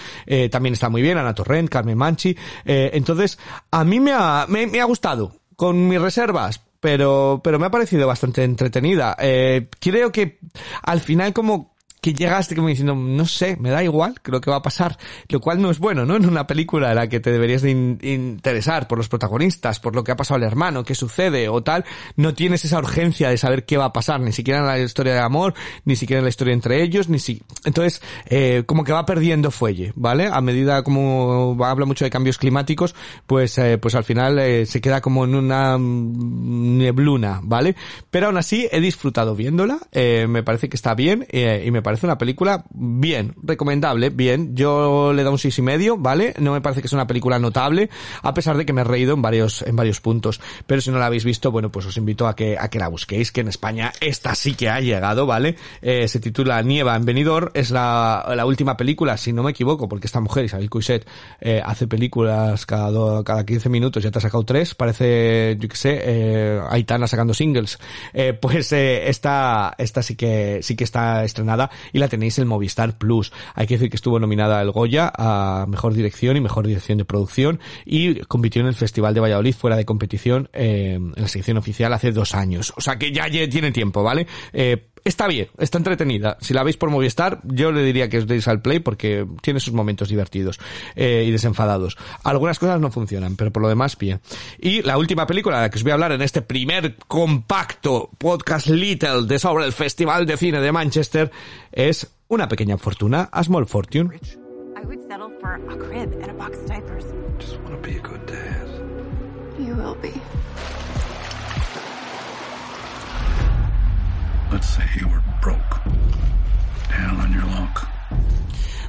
también 0.52 0.74
está 0.74 0.88
muy 0.90 1.02
bien, 1.02 1.18
Ana 1.18 1.34
Torrent, 1.34 1.68
Carmen 1.68 1.98
Manchi, 1.98 2.38
entonces, 2.64 3.40
a 3.72 3.84
mí 3.84 4.00
me 4.00 4.12
ha, 4.12 4.46
me, 4.52 4.68
me 4.68 4.82
ha 4.82 4.86
gustado, 4.86 5.34
con 5.56 5.88
mis 5.88 6.00
reservas, 6.00 6.62
pero, 6.80 7.42
pero 7.44 7.60
me 7.60 7.68
ha 7.68 7.72
parecido 7.72 8.08
bastante 8.08 8.44
entretenida. 8.44 9.16
Eh, 9.20 9.70
creo 9.80 10.12
que 10.12 10.40
al 10.84 11.00
final 11.00 11.34
como 11.34 11.74
que 12.02 12.16
llegaste 12.16 12.56
como 12.56 12.68
diciendo, 12.68 12.96
no 12.96 13.26
sé, 13.28 13.58
me 13.60 13.70
da 13.70 13.84
igual, 13.84 14.16
creo 14.24 14.42
que 14.42 14.50
va 14.50 14.58
a 14.58 14.62
pasar, 14.64 14.98
lo 15.30 15.40
cual 15.40 15.62
no 15.62 15.70
es 15.70 15.78
bueno, 15.78 16.04
¿no? 16.04 16.16
En 16.16 16.26
una 16.28 16.48
película 16.48 16.90
en 16.90 16.96
la 16.96 17.08
que 17.08 17.20
te 17.20 17.32
deberías 17.32 17.62
de 17.62 17.70
in- 17.70 18.00
interesar 18.02 18.88
por 18.88 18.98
los 18.98 19.08
protagonistas, 19.08 19.80
por 19.80 19.96
lo 19.96 20.04
que 20.04 20.12
ha 20.12 20.16
pasado 20.16 20.38
al 20.38 20.44
hermano, 20.44 20.84
qué 20.84 20.96
sucede 20.96 21.48
o 21.48 21.62
tal, 21.62 21.86
no 22.16 22.34
tienes 22.34 22.66
esa 22.66 22.80
urgencia 22.80 23.30
de 23.30 23.38
saber 23.38 23.66
qué 23.66 23.78
va 23.78 23.86
a 23.86 23.94
pasar, 23.94 24.20
ni 24.20 24.32
siquiera 24.32 24.62
en 24.62 24.66
la 24.66 24.80
historia 24.80 25.14
de 25.14 25.20
amor, 25.20 25.54
ni 25.86 25.96
siquiera 25.96 26.18
en 26.20 26.26
la 26.26 26.30
historia 26.30 26.54
entre 26.56 26.82
ellos, 26.82 27.08
ni 27.08 27.20
si... 27.20 27.44
Entonces, 27.66 28.02
eh, 28.26 28.64
como 28.66 28.84
que 28.84 28.94
va 28.94 29.06
perdiendo 29.06 29.52
fuelle, 29.52 29.94
¿vale? 29.96 30.26
A 30.26 30.42
medida 30.42 30.82
como 30.82 31.56
habla 31.64 31.86
mucho 31.86 32.04
de 32.04 32.10
cambios 32.10 32.40
climáticos, 32.40 32.96
pues, 33.28 33.56
eh, 33.60 33.78
pues 33.78 33.94
al 33.94 34.06
final 34.06 34.40
eh, 34.40 34.66
se 34.66 34.82
queda 34.82 35.02
como 35.02 35.24
en 35.26 35.36
una 35.36 35.78
nebluna, 35.80 37.42
¿vale? 37.44 37.76
Pero 38.10 38.28
aún 38.28 38.38
así 38.38 38.68
he 38.72 38.80
disfrutado 38.82 39.36
viéndola, 39.36 39.78
eh, 39.92 40.26
me 40.28 40.42
parece 40.42 40.68
que 40.68 40.76
está 40.76 40.96
bien 40.96 41.28
y 41.32 41.70
me 41.70 41.82
parece 41.82 41.91
una 42.04 42.18
película 42.18 42.64
bien, 42.72 43.36
recomendable, 43.44 44.10
bien. 44.10 44.56
Yo 44.56 45.14
le 45.14 45.24
da 45.24 45.30
un 45.32 45.38
seis 45.38 45.58
y 45.60 45.62
medio, 45.62 45.98
¿vale? 45.98 46.34
No 46.40 46.54
me 46.54 46.62
parece 46.62 46.82
que 46.82 46.88
es 46.88 46.94
una 46.94 47.08
película 47.08 47.40
notable, 47.40 47.90
a 48.24 48.34
pesar 48.34 48.58
de 48.58 48.66
que 48.66 48.74
me 48.74 48.82
he 48.82 48.84
reído 48.86 49.14
en 49.14 49.22
varios, 49.22 49.62
en 49.64 49.76
varios 49.76 50.02
puntos. 50.02 50.42
Pero 50.68 50.82
si 50.82 50.92
no 50.92 51.00
la 51.00 51.06
habéis 51.08 51.24
visto, 51.26 51.52
bueno, 51.52 51.72
pues 51.72 51.86
os 51.86 51.98
invito 51.98 52.28
a 52.28 52.36
que, 52.36 52.58
a 52.60 52.70
que 52.70 52.80
la 52.80 52.88
busquéis, 52.88 53.32
que 53.32 53.42
en 53.42 53.48
España 53.48 53.92
esta 54.02 54.36
sí 54.36 54.54
que 54.54 54.70
ha 54.70 54.80
llegado, 54.80 55.26
¿vale? 55.26 55.56
Eh, 55.82 56.08
se 56.08 56.20
titula 56.20 56.62
Nieva 56.62 56.96
en 56.96 57.06
Benidorm, 57.06 57.50
es 57.54 57.72
la, 57.72 58.26
la 58.36 58.46
última 58.46 58.78
película, 58.78 59.18
si 59.18 59.34
no 59.34 59.44
me 59.44 59.52
equivoco, 59.52 59.88
porque 59.90 60.08
esta 60.08 60.20
mujer, 60.20 60.46
Isabel 60.46 60.70
Coixet, 60.70 61.06
eh, 61.40 61.62
hace 61.64 61.88
películas 61.88 62.66
cada, 62.66 62.90
do- 62.92 63.24
cada 63.24 63.46
15 63.46 63.70
minutos, 63.70 64.04
ya 64.04 64.12
te 64.12 64.18
ha 64.20 64.22
sacado 64.22 64.44
tres, 64.44 64.76
parece, 64.76 65.58
yo 65.60 65.68
qué 65.68 65.76
sé, 65.76 66.00
eh, 66.04 66.62
Aitana 66.70 67.08
sacando 67.08 67.34
singles. 67.34 67.78
Eh, 68.14 68.34
pues 68.34 68.72
eh, 68.74 69.10
esta, 69.10 69.74
esta 69.78 70.02
sí 70.04 70.16
que, 70.16 70.60
sí 70.62 70.76
que 70.76 70.84
está 70.84 71.24
estrenada 71.24 71.70
y 71.94 72.00
la 72.00 72.08
tenéis 72.08 72.40
en 72.40 72.48
Movistar 72.48 72.98
Plus. 72.98 73.32
Hay 73.56 73.68
que 73.68 73.76
decir 73.76 73.90
que 73.90 73.96
estuvo 73.96 74.20
nominada 74.20 74.60
al 74.60 74.72
Goya 74.72 75.12
a 75.16 75.66
Mejor 75.68 75.94
Dirección 75.94 76.38
y 76.38 76.42
Mejor 76.42 76.68
Dirección 76.68 76.98
de 76.98 77.06
Producción 77.06 77.60
y 77.86 78.16
compitió 78.22 78.62
en 78.62 78.68
el 78.68 78.76
Festival 78.76 79.14
de 79.14 79.20
Valladolid 79.20 79.56
fuera 79.56 79.76
de 79.76 79.86
competición 79.86 80.50
eh, 80.54 80.94
en 80.96 81.14
la 81.16 81.28
sección 81.28 81.58
oficial 81.58 81.94
hace 81.94 82.12
dos 82.12 82.36
años. 82.36 82.74
O 82.76 82.82
sea 82.82 82.98
que 82.98 83.12
ya 83.12 83.30
tiene 83.30 83.72
tiempo, 83.72 84.04
¿vale? 84.04 84.28
Eh, 84.54 84.88
Está 85.04 85.28
bien, 85.28 85.48
está 85.58 85.80
entretenida. 85.80 86.38
Si 86.42 86.54
la 86.54 86.64
veis 86.64 86.78
por 86.78 86.92
Movistar, 86.92 87.42
yo 87.44 87.72
le 87.72 87.84
diría 87.84 88.08
que 88.08 88.20
os 88.20 88.28
deis 88.28 88.48
al 88.48 88.62
play 88.62 88.80
porque 88.80 89.26
tiene 89.42 89.60
sus 89.60 89.74
momentos 89.74 90.10
divertidos 90.10 90.60
eh, 90.96 91.26
y 91.28 91.32
desenfadados. 91.32 91.98
Algunas 92.24 92.60
cosas 92.60 92.80
no 92.80 92.92
funcionan, 92.92 93.36
pero 93.36 93.52
por 93.52 93.64
lo 93.64 93.70
demás, 93.70 93.98
bien. 93.98 94.22
Y 94.60 94.84
la 94.84 95.00
última 95.00 95.26
película 95.26 95.58
de 95.58 95.64
la 95.64 95.70
que 95.72 95.78
os 95.80 95.84
voy 95.84 95.92
a 95.92 95.96
hablar 95.96 96.12
en 96.12 96.22
este 96.22 96.44
primer 96.44 96.98
compacto 97.08 98.12
podcast 98.18 98.68
Little 98.68 99.24
de 99.26 99.40
sobre 99.40 99.66
el 99.66 99.74
Festival 99.74 100.28
de 100.28 100.38
Cine 100.38 100.62
de 100.62 100.72
Manchester 100.72 101.32
es 101.72 102.12
Una 102.28 102.48
pequeña 102.48 102.78
fortuna, 102.78 103.30
A 103.32 103.44
Small 103.44 103.66
Fortune. 103.66 104.20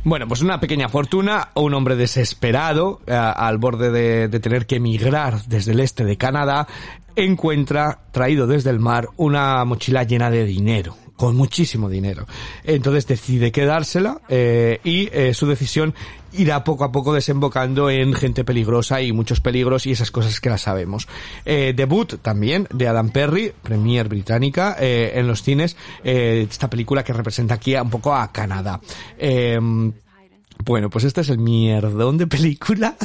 Bueno, 0.04 0.26
pues 0.26 0.42
una 0.42 0.58
pequeña 0.58 0.88
fortuna, 0.88 1.50
un 1.54 1.74
hombre 1.74 1.94
desesperado, 1.94 3.00
eh, 3.06 3.12
al 3.12 3.58
borde 3.58 3.90
de, 3.90 4.28
de 4.28 4.40
tener 4.40 4.66
que 4.66 4.76
emigrar 4.76 5.42
desde 5.46 5.72
el 5.72 5.80
este 5.80 6.04
de 6.04 6.16
Canadá, 6.16 6.66
encuentra, 7.14 8.00
traído 8.10 8.48
desde 8.48 8.70
el 8.70 8.80
mar, 8.80 9.08
una 9.16 9.64
mochila 9.64 10.02
llena 10.02 10.30
de 10.30 10.44
dinero 10.44 10.96
con 11.22 11.37
muchísimo 11.37 11.88
dinero. 11.88 12.26
Entonces 12.64 13.06
decide 13.06 13.52
quedársela 13.52 14.22
eh, 14.28 14.80
y 14.82 15.08
eh, 15.12 15.32
su 15.35 15.46
decisión 15.46 15.94
irá 16.32 16.64
poco 16.64 16.82
a 16.82 16.90
poco 16.90 17.14
desembocando 17.14 17.90
en 17.90 18.12
gente 18.12 18.42
peligrosa 18.42 19.00
y 19.00 19.12
muchos 19.12 19.40
peligros 19.40 19.87
y 19.87 19.92
esas 19.92 20.11
cosas 20.11 20.40
que 20.40 20.50
las 20.50 20.62
sabemos. 20.62 21.06
Eh, 21.44 21.74
debut 21.76 22.20
también 22.20 22.66
de 22.74 22.88
Adam 22.88 23.11
Perry, 23.11 23.52
premier 23.62 24.08
británica, 24.08 24.74
en 24.80 25.28
los 25.28 25.44
cines, 25.44 25.76
esta 26.02 26.68
película 26.68 27.04
que 27.04 27.12
representa 27.12 27.54
aquí 27.54 27.76
un 27.76 27.90
poco 27.90 28.12
a 28.12 28.32
Canadá. 28.32 28.80
Eh, 29.16 29.61
bueno, 30.64 30.90
pues 30.90 31.04
este 31.04 31.20
es 31.20 31.28
el 31.28 31.38
mierdón 31.38 32.18
de 32.18 32.26
película 32.26 32.96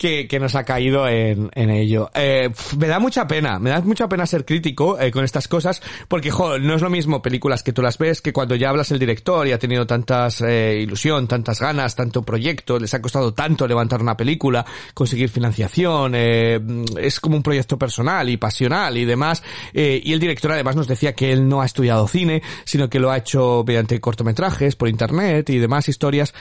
que, 0.00 0.26
que 0.26 0.40
nos 0.40 0.54
ha 0.54 0.64
caído 0.64 1.06
en, 1.06 1.50
en 1.54 1.68
ello. 1.68 2.10
Eh, 2.14 2.48
me 2.78 2.88
da 2.88 2.98
mucha 2.98 3.26
pena, 3.26 3.58
me 3.58 3.68
da 3.68 3.82
mucha 3.82 4.08
pena 4.08 4.24
ser 4.24 4.46
crítico 4.46 4.98
eh, 4.98 5.10
con 5.10 5.24
estas 5.24 5.46
cosas, 5.46 5.82
porque, 6.08 6.30
jo, 6.30 6.58
no 6.58 6.74
es 6.74 6.80
lo 6.80 6.88
mismo 6.88 7.20
películas 7.20 7.62
que 7.62 7.74
tú 7.74 7.82
las 7.82 7.98
ves 7.98 8.22
que 8.22 8.32
cuando 8.32 8.56
ya 8.56 8.70
hablas 8.70 8.90
el 8.92 8.98
director 8.98 9.46
y 9.46 9.52
ha 9.52 9.58
tenido 9.58 9.86
tantas 9.86 10.40
eh, 10.40 10.78
ilusión, 10.80 11.28
tantas 11.28 11.60
ganas, 11.60 11.94
tanto 11.94 12.22
proyecto, 12.22 12.78
les 12.78 12.94
ha 12.94 13.02
costado 13.02 13.34
tanto 13.34 13.68
levantar 13.68 14.00
una 14.00 14.16
película, 14.16 14.64
conseguir 14.94 15.28
financiación, 15.28 16.14
eh, 16.14 16.58
es 16.98 17.20
como 17.20 17.36
un 17.36 17.42
proyecto 17.42 17.78
personal 17.78 18.30
y 18.30 18.38
pasional 18.38 18.96
y 18.96 19.04
demás, 19.04 19.42
eh, 19.74 20.00
y 20.02 20.14
el 20.14 20.18
director 20.18 20.52
además 20.52 20.76
nos 20.76 20.88
decía 20.88 21.14
que 21.14 21.30
él 21.30 21.46
no 21.46 21.60
ha 21.60 21.66
estudiado 21.66 22.08
cine, 22.08 22.42
sino 22.64 22.88
que 22.88 23.00
lo 23.00 23.10
ha 23.10 23.18
hecho 23.18 23.64
mediante 23.66 24.00
cortometrajes, 24.00 24.76
por 24.76 24.88
internet 24.88 25.50
y 25.50 25.58
demás 25.58 25.90
historias, 25.90 26.32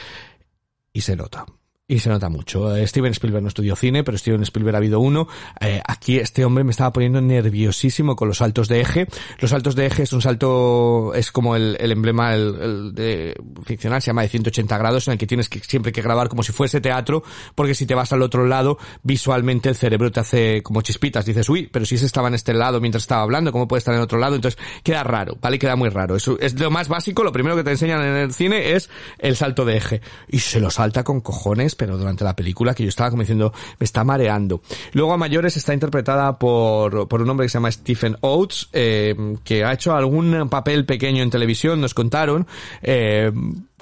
y 0.93 1.02
se 1.02 1.17
nota. 1.17 1.45
Y 1.91 1.97
se 1.97 2.10
nota 2.10 2.30
mucho. 2.30 2.71
Steven 2.86 3.13
Spielberg 3.13 3.41
no 3.41 3.47
estudió 3.47 3.75
cine, 3.75 4.04
pero 4.04 4.15
Steven 4.15 4.43
Spielberg 4.43 4.75
ha 4.75 4.78
habido 4.78 4.99
uno. 4.99 5.28
Eh, 5.60 5.82
aquí 5.84 6.19
este 6.19 6.45
hombre 6.45 6.63
me 6.63 6.69
estaba 6.69 6.93
poniendo 6.93 7.19
nerviosísimo 7.19 8.15
con 8.15 8.28
los 8.28 8.38
saltos 8.38 8.67
de 8.67 8.80
eje. 8.80 9.08
Los 9.39 9.49
saltos 9.49 9.75
de 9.75 9.88
eje 9.88 10.04
es 10.04 10.13
un 10.13 10.21
salto, 10.21 11.15
es 11.15 11.32
como 11.32 11.56
el, 11.56 11.75
el 11.80 11.91
emblema 11.91 12.36
el, 12.36 12.56
el 12.62 12.93
de 12.93 13.36
ficcional, 13.65 14.04
se 14.04 14.12
llama 14.12 14.21
de 14.21 14.30
180 14.30 14.78
grados, 14.78 15.08
en 15.08 15.13
el 15.13 15.17
que 15.17 15.25
tienes 15.25 15.49
que 15.49 15.62
siempre 15.62 15.91
que 15.91 16.04
grabar 16.04 16.30
como 16.30 16.43
si 16.43 16.52
fuese 16.52 16.80
teatro, 16.80 17.23
porque 17.56 17.73
si 17.73 17.88
te 17.88 17.95
vas 17.95 18.13
al 18.13 18.21
otro 18.21 18.45
lado, 18.45 18.78
visualmente 19.02 19.67
el 19.67 19.75
cerebro 19.75 20.12
te 20.12 20.19
hace 20.19 20.62
como 20.62 20.84
chispitas. 20.84 21.25
Dices, 21.25 21.49
uy, 21.49 21.71
pero 21.73 21.86
si 21.86 21.95
ese 21.95 22.06
estaba 22.06 22.28
en 22.28 22.36
este 22.36 22.54
lado 22.54 22.80
mientras 22.80 23.02
estaba 23.02 23.23
hablando, 23.23 23.52
¿cómo 23.52 23.67
puede 23.67 23.80
estar 23.80 23.95
en 23.95 24.02
otro 24.02 24.19
lado? 24.19 24.36
Entonces 24.36 24.62
queda 24.84 25.04
raro, 25.04 25.39
¿vale? 25.41 25.58
Queda 25.58 25.75
muy 25.75 25.89
raro. 25.89 26.15
Eso 26.15 26.38
es 26.39 26.54
lo 26.60 26.69
más 26.69 26.88
básico, 26.88 27.23
lo 27.23 27.32
primero 27.32 27.56
que 27.56 27.63
te 27.63 27.71
enseñan 27.71 28.04
en 28.04 28.15
el 28.15 28.32
cine 28.32 28.73
es 28.73 28.91
el 29.17 29.36
salto 29.36 29.65
de 29.65 29.78
eje. 29.78 30.02
Y 30.28 30.38
se 30.38 30.60
lo 30.60 30.69
salta 30.69 31.04
con 31.04 31.21
cojones, 31.21 31.79
pero 31.80 31.98
durante 31.98 32.26
la 32.26 32.36
película 32.36 32.76
que 32.76 32.84
yo 32.84 32.89
estaba 32.89 33.10
como 33.10 33.24
diciendo, 33.24 33.54
me 33.80 33.86
está 33.86 34.04
mareando. 34.04 34.62
Luego 34.92 35.13
a 35.13 35.18
mayores 35.18 35.56
está 35.56 35.74
interpretada 35.74 36.38
por, 36.38 37.08
por 37.08 37.22
un 37.22 37.30
hombre 37.30 37.46
que 37.46 37.50
se 37.50 37.54
llama 37.54 37.72
Stephen 37.72 38.18
Oates, 38.20 38.68
eh, 38.74 39.15
que 39.46 39.63
ha 39.63 39.72
hecho 39.72 39.96
algún 39.96 40.50
papel 40.50 40.86
pequeño 40.86 41.24
en 41.24 41.30
televisión, 41.30 41.80
nos 41.80 41.94
contaron, 41.94 42.46
eh, 42.82 43.32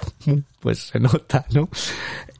pues 0.60 0.78
se 0.78 1.00
nota, 1.00 1.44
¿no? 1.52 1.68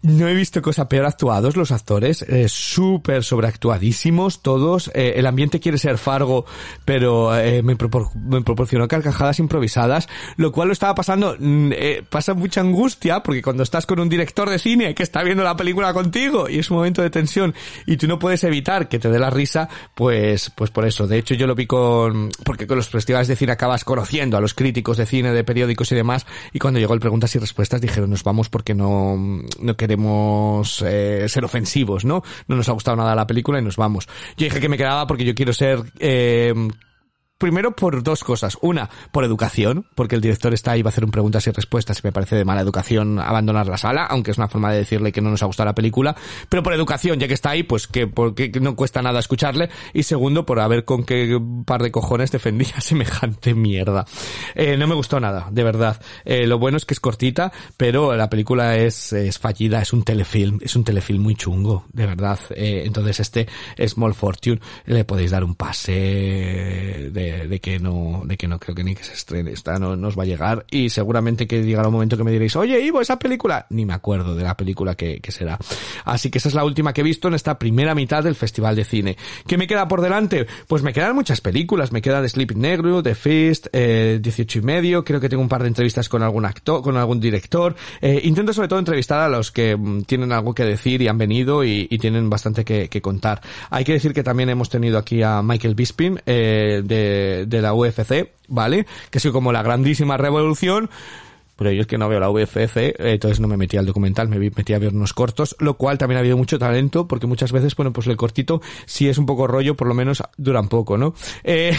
No 0.01 0.29
he 0.29 0.35
visto 0.35 0.63
cosa 0.63 0.89
peor 0.89 1.07
actuados 1.07 1.57
los 1.57 1.73
actores, 1.73 2.23
eh, 2.23 2.49
súper 2.49 3.25
sobreactuadísimos 3.25 4.43
todos. 4.43 4.93
Eh, 4.95 5.15
el 5.17 5.27
ambiente 5.27 5.59
quiere 5.59 5.77
ser 5.77 5.99
Fargo, 5.99 6.47
pero 6.85 7.37
eh, 7.37 7.63
me, 7.65 7.77
propor- 7.77 8.11
proporcionó 8.45 8.87
carcajadas 8.87 9.41
improvisadas, 9.41 10.09
lo 10.37 10.53
cual 10.53 10.69
lo 10.69 10.73
estaba 10.73 10.95
pasando. 10.95 11.37
mm, 11.39 11.73
pasa 12.09 12.35
mucha 12.35 12.61
angustia 12.61 13.25
porque 13.25 13.43
cuando 13.43 13.65
estás 13.65 13.87
con 13.87 13.99
un 13.99 14.09
director 14.09 14.49
de 14.49 14.61
cine 14.61 14.95
que 14.95 15.03
está 15.03 15.25
viendo 15.25 15.43
la 15.43 15.57
película 15.57 15.93
contigo 15.93 16.49
y 16.49 16.61
es 16.61 16.71
un 16.71 16.77
momento 16.77 17.03
de 17.03 17.11
tensión 17.11 17.53
y 17.85 17.97
tú 17.97 18.07
no 18.07 18.21
puedes 18.21 18.45
evitar 18.45 18.89
que 18.89 19.01
te 19.01 19.11
dé 19.11 19.19
la 19.19 19.31
risa, 19.31 19.69
pues, 19.97 20.51
pues 20.55 20.71
por 20.71 20.87
eso. 20.87 21.09
De 21.09 21.19
hecho, 21.19 21.35
yo 21.35 21.49
lo 21.49 21.57
vi 21.57 21.67
con, 21.67 22.31
porque 22.45 22.69
con 22.69 22.77
los 22.77 22.89
festivales 22.89 23.27
de 23.27 23.35
cine 23.35 23.51
acabas 23.53 23.85
conociendo 23.85 24.37
a 24.37 24.41
los 24.41 24.55
críticos 24.55 24.97
de 24.97 25.07
cine, 25.07 25.33
de 25.33 25.43
periódicos 25.43 25.91
y 25.91 25.97
demás, 25.97 26.25
y 26.53 26.61
cuando 26.61 26.79
llegó 26.79 26.95
el 26.95 27.01
preguntas 27.01 27.35
y 27.35 27.39
respuestas 27.49 27.81
dijeron 27.81 28.11
nos 28.11 28.23
vamos 28.23 28.49
porque 28.49 28.75
no, 28.75 29.17
no 29.61 29.77
queremos 29.77 30.83
eh, 30.87 31.29
ser 31.29 31.45
ofensivos, 31.45 32.05
¿no? 32.05 32.23
No 32.47 32.57
nos 32.57 32.69
ha 32.69 32.73
gustado 32.73 32.97
nada 32.97 33.15
la 33.15 33.27
película 33.27 33.59
y 33.59 33.63
nos 33.63 33.77
vamos. 33.77 34.07
Yo 34.37 34.45
dije 34.45 34.61
que 34.61 34.69
me 34.69 34.77
quedaba 34.77 35.07
porque 35.07 35.25
yo 35.25 35.35
quiero 35.35 35.53
ser, 35.53 35.83
eh, 35.99 36.55
Primero 37.39 37.77
por 37.77 38.03
dos 38.03 38.25
cosas. 38.25 38.59
Una, 38.63 38.91
por 39.13 39.23
educación, 39.23 39.87
porque 39.95 40.17
el 40.17 40.21
director 40.21 40.53
está 40.55 40.73
ahí 40.73 40.83
va 40.83 40.89
a 40.89 40.93
hacer 40.93 41.05
un 41.05 41.13
preguntas 41.13 41.47
y 41.47 41.53
respuestas 41.53 42.01
y 42.01 42.03
me 42.03 42.11
parece 42.11 42.35
de 42.35 42.45
mala 42.45 42.63
educación 42.63 43.21
abandonar 43.21 43.69
la 43.69 43.79
sala, 43.79 44.07
aunque 44.07 44.33
es 44.33 44.39
una 44.39 44.49
forma 44.49 44.73
de 44.73 44.79
decirle 44.79 45.13
que 45.13 45.21
no 45.21 45.31
nos 45.31 45.41
ha 45.45 45.47
gustado 45.47 45.67
la 45.67 45.75
película. 45.75 46.17
Pero 46.49 46.65
por 46.65 46.73
educación, 46.73 47.21
ya 47.21 47.29
que 47.29 47.35
está 47.35 47.51
ahí, 47.51 47.63
pues 47.63 47.87
que 47.87 48.09
porque 48.09 48.51
no 48.61 48.75
cuesta 48.75 49.03
nada 49.03 49.21
escucharle. 49.21 49.71
Y 49.93 50.03
segundo, 50.03 50.45
por 50.45 50.59
a 50.59 50.67
ver 50.67 50.85
con 50.85 51.05
qué 51.05 51.41
par 51.65 51.81
de 51.83 51.93
cojones 51.93 52.33
defendía 52.33 52.81
semejante 52.81 53.55
mierda. 53.55 54.05
Eh, 54.57 54.77
no 54.77 54.89
me 54.89 54.97
gustó 54.97 55.21
nada, 55.21 55.47
de 55.53 55.63
verdad. 55.63 56.01
Eh, 56.25 56.45
lo 56.49 56.59
bueno 56.59 56.77
es 56.77 56.85
que 56.85 56.95
es 56.95 57.01
cortita, 57.01 57.53
pero 57.77 58.17
la 58.17 58.29
película 58.29 58.77
es, 58.77 59.13
es 59.13 59.39
fallida, 59.39 59.81
es 59.81 59.93
un 59.93 60.03
telefilm, 60.03 60.59
es 60.61 60.75
un 60.75 60.83
telefilm 60.83 61.23
muy 61.23 61.37
chungo, 61.37 61.85
de 61.93 62.05
verdad. 62.05 62.41
Eh, 62.51 62.83
entonces 62.85 63.21
este 63.21 63.47
Small 63.87 64.15
Fortune 64.15 64.61
le 64.87 65.05
podéis 65.05 65.31
dar 65.31 65.45
un 65.45 65.55
pase 65.55 65.93
de, 65.93 67.28
de 67.33 67.61
que 67.61 67.79
no, 67.79 68.23
de 68.25 68.37
que 68.37 68.49
no 68.49 68.59
creo 68.59 68.75
que 68.75 68.85
ni 68.85 68.95
que 68.95 69.05
se 69.05 69.15
estrene 69.15 69.53
esta, 69.53 69.79
no 69.79 69.97
nos 69.97 70.19
va 70.19 70.23
a 70.23 70.27
llegar 70.27 70.65
y 70.71 70.91
seguramente 70.91 71.47
que 71.47 71.63
llegará 71.63 71.89
un 71.89 71.95
momento 71.95 72.17
que 72.17 72.25
me 72.25 72.33
diréis, 72.33 72.57
oye 72.57 72.81
Ivo, 72.81 73.01
esa 73.01 73.19
película, 73.19 73.67
ni 73.71 73.85
me 73.85 73.95
acuerdo 73.95 74.35
de 74.35 74.43
la 74.43 74.57
película 74.57 74.95
que, 74.95 75.21
que 75.21 75.33
será. 75.33 75.59
Así 76.05 76.31
que 76.31 76.39
esa 76.39 76.49
es 76.49 76.55
la 76.55 76.65
última 76.65 76.93
que 76.93 77.01
he 77.01 77.05
visto 77.05 77.29
en 77.29 77.35
esta 77.35 77.59
primera 77.59 77.95
mitad 77.95 78.23
del 78.23 78.35
Festival 78.35 78.77
de 78.77 78.85
Cine. 78.85 79.17
¿Qué 79.47 79.59
me 79.59 79.67
queda 79.67 79.89
por 79.89 80.01
delante? 80.01 80.47
Pues 80.67 80.83
me 80.83 80.93
quedan 80.93 81.15
muchas 81.15 81.41
películas, 81.41 81.93
me 81.93 82.03
queda 82.03 82.23
The 82.23 82.29
Sleeping 82.29 82.61
Negro, 82.61 83.03
The 83.03 83.15
Fist, 83.15 83.67
eh, 83.73 84.19
18 84.21 84.59
y 84.59 84.63
medio, 84.63 85.05
creo 85.05 85.21
que 85.21 85.29
tengo 85.29 85.43
un 85.43 85.49
par 85.49 85.63
de 85.63 85.69
entrevistas 85.69 86.09
con 86.09 86.23
algún 86.23 86.45
actor, 86.45 86.83
con 86.83 86.97
algún 86.97 87.21
director, 87.21 87.75
eh, 88.01 88.21
intento 88.25 88.53
sobre 88.53 88.69
todo 88.69 88.79
entrevistar 88.79 89.21
a 89.21 89.29
los 89.29 89.51
que 89.51 89.77
mm, 89.77 90.03
tienen 90.03 90.33
algo 90.33 90.55
que 90.55 90.65
decir 90.65 91.03
y 91.03 91.09
han 91.09 91.19
venido 91.19 91.65
y, 91.65 91.87
y 91.91 91.99
tienen 91.99 92.29
bastante 92.31 92.65
que, 92.65 92.89
que 92.89 93.03
contar. 93.03 93.41
Hay 93.71 93.85
que 93.85 93.93
decir 93.93 94.13
que 94.13 94.23
también 94.23 94.49
hemos 94.49 94.69
tenido 94.69 94.99
aquí 94.99 95.23
a 95.23 95.43
Michael 95.43 95.75
Bisping, 95.75 96.21
eh, 96.27 96.83
de, 96.85 97.18
de 97.47 97.63
la 97.63 97.75
UFC, 97.75 98.31
¿vale? 98.49 98.87
Que 99.11 99.21
sido 99.21 99.33
como 99.33 99.53
la 99.53 99.63
grandísima 99.63 100.17
revolución. 100.17 100.91
Pero 101.59 101.73
yo 101.73 101.81
es 101.83 101.87
que 101.89 101.99
no 101.99 102.09
veo 102.09 102.21
la 102.21 102.29
eh, 102.31 102.95
entonces 102.99 103.41
no 103.41 103.49
me 103.49 103.57
metí 103.57 103.77
al 103.77 103.85
documental, 103.85 104.29
me 104.29 104.39
metí 104.39 104.73
a 104.75 104.79
ver 104.79 104.95
unos 104.95 105.13
cortos, 105.13 105.57
lo 105.59 105.75
cual 105.75 105.99
también 105.99 106.19
ha 106.19 106.21
habido 106.21 106.37
mucho 106.37 106.57
talento, 106.57 107.09
porque 107.09 107.27
muchas 107.27 107.51
veces, 107.51 107.75
bueno, 107.75 107.93
pues 107.93 108.07
el 108.07 108.17
cortito, 108.17 108.63
si 108.87 109.09
es 109.09 109.19
un 109.19 109.27
poco 109.27 109.49
rollo, 109.49 109.75
por 109.75 109.89
lo 109.89 109.95
menos 109.95 110.23
dura 110.37 110.61
un 110.61 110.69
poco, 110.69 110.97
¿no? 110.97 111.15
Eh, 111.51 111.75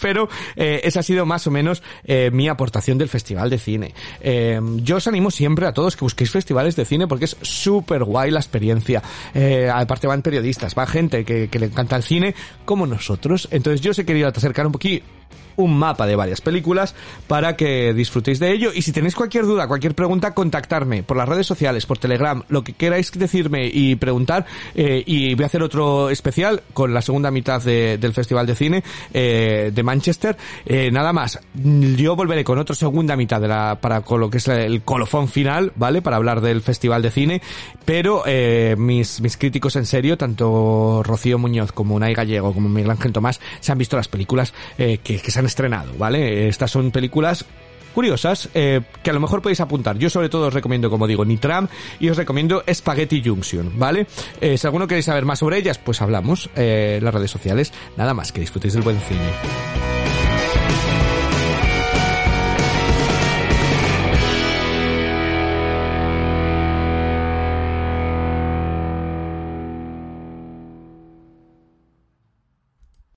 pero 0.00 0.28
eh, 0.56 0.80
esa 0.84 1.00
ha 1.00 1.02
sido 1.02 1.26
más 1.26 1.46
o 1.46 1.50
menos 1.50 1.82
eh, 2.04 2.30
mi 2.32 2.48
aportación 2.48 2.96
del 2.96 3.08
Festival 3.08 3.50
de 3.50 3.58
Cine. 3.58 3.94
Yo 4.82 4.96
os 4.96 5.06
animo 5.06 5.30
siempre 5.30 5.66
a 5.66 5.72
todos 5.72 5.94
que 5.94 6.04
busquéis 6.04 6.30
festivales 6.30 6.74
de 6.74 6.84
cine 6.84 7.06
porque 7.06 7.26
es 7.26 7.36
súper 7.42 8.04
guay 8.04 8.30
la 8.30 8.40
experiencia. 8.40 9.02
Aparte 9.72 10.06
van 10.06 10.22
periodistas, 10.22 10.74
va 10.76 10.86
gente 10.86 11.24
que, 11.24 11.48
que 11.48 11.58
le 11.58 11.66
encanta 11.66 11.96
el 11.96 12.02
cine, 12.02 12.34
como 12.64 12.86
nosotros. 12.86 13.48
Entonces 13.50 13.82
yo 13.82 13.90
os 13.90 13.98
he 13.98 14.04
querido 14.04 14.28
acercar 14.28 14.66
un 14.66 14.72
poquito 14.72 15.04
un 15.56 15.78
mapa 15.78 16.06
de 16.06 16.16
varias 16.16 16.40
películas 16.40 16.94
para 17.26 17.56
que 17.56 17.92
disfrutéis 17.94 18.38
de 18.38 18.52
ello 18.52 18.70
y 18.74 18.82
si 18.82 18.92
tenéis 18.92 19.14
cualquier 19.14 19.44
duda, 19.44 19.66
cualquier 19.68 19.94
pregunta, 19.94 20.34
contactarme 20.34 21.02
por 21.02 21.16
las 21.16 21.28
redes 21.28 21.46
sociales, 21.46 21.86
por 21.86 21.98
Telegram, 21.98 22.42
lo 22.48 22.62
que 22.64 22.72
queráis 22.72 23.10
decirme 23.12 23.66
y 23.72 23.96
preguntar 23.96 24.46
eh, 24.74 25.02
y 25.06 25.34
voy 25.34 25.44
a 25.44 25.46
hacer 25.46 25.62
otro 25.62 26.10
especial 26.10 26.62
con 26.72 26.92
la 26.94 27.02
segunda 27.02 27.30
mitad 27.30 27.62
de- 27.62 27.98
del 27.98 28.12
Festival 28.12 28.46
de 28.46 28.54
Cine 28.54 28.84
eh, 29.12 29.70
de 29.74 29.82
Manchester. 29.82 30.36
Eh, 30.66 30.90
nada 30.92 31.12
más, 31.12 31.38
yo 31.54 32.16
volveré 32.16 32.44
con 32.44 32.58
otra 32.58 32.74
segunda 32.74 33.16
mitad 33.16 33.40
de 33.40 33.48
la, 33.48 33.78
para 33.80 34.00
con 34.02 34.20
lo 34.20 34.30
que 34.30 34.38
es 34.38 34.48
el 34.48 34.82
colofón 34.82 35.28
final, 35.28 35.72
¿vale? 35.76 36.02
Para 36.02 36.16
hablar 36.16 36.40
del 36.40 36.60
Festival 36.62 37.02
de 37.02 37.10
Cine, 37.10 37.42
pero 37.84 38.22
mis, 38.76 39.20
mis 39.20 39.36
críticos 39.36 39.76
en 39.76 39.86
serio, 39.86 40.16
tanto 40.16 41.02
Rocío 41.04 41.38
Muñoz 41.38 41.72
como 41.72 41.94
Unai 41.94 42.14
Gallego 42.14 42.52
como 42.52 42.68
Miguel 42.68 42.90
Ángel 42.90 43.12
Tomás, 43.12 43.40
se 43.60 43.72
han 43.72 43.78
visto 43.78 43.96
las 43.96 44.08
películas 44.08 44.52
que, 44.76 44.98
que 44.98 45.30
han 45.40 45.46
estrenado, 45.46 45.92
¿vale? 45.98 46.48
Estas 46.48 46.70
son 46.70 46.90
películas 46.90 47.44
curiosas 47.94 48.48
eh, 48.54 48.82
que 49.02 49.10
a 49.10 49.12
lo 49.12 49.20
mejor 49.20 49.42
podéis 49.42 49.60
apuntar. 49.60 49.98
Yo 49.98 50.08
sobre 50.10 50.28
todo 50.28 50.46
os 50.46 50.54
recomiendo, 50.54 50.90
como 50.90 51.06
digo, 51.06 51.24
Nitram 51.24 51.68
y 51.98 52.08
os 52.08 52.16
recomiendo 52.16 52.62
Spaghetti 52.72 53.22
Junction, 53.24 53.78
¿vale? 53.78 54.06
Eh, 54.40 54.56
si 54.56 54.66
alguno 54.66 54.86
queréis 54.86 55.06
saber 55.06 55.24
más 55.24 55.40
sobre 55.40 55.58
ellas, 55.58 55.78
pues 55.78 56.00
hablamos 56.00 56.48
eh, 56.56 56.96
en 56.98 57.04
las 57.04 57.14
redes 57.14 57.30
sociales. 57.30 57.72
Nada 57.96 58.14
más, 58.14 58.32
que 58.32 58.40
disfrutéis 58.40 58.74
del 58.74 58.82
buen 58.82 59.00
cine. 59.00 59.99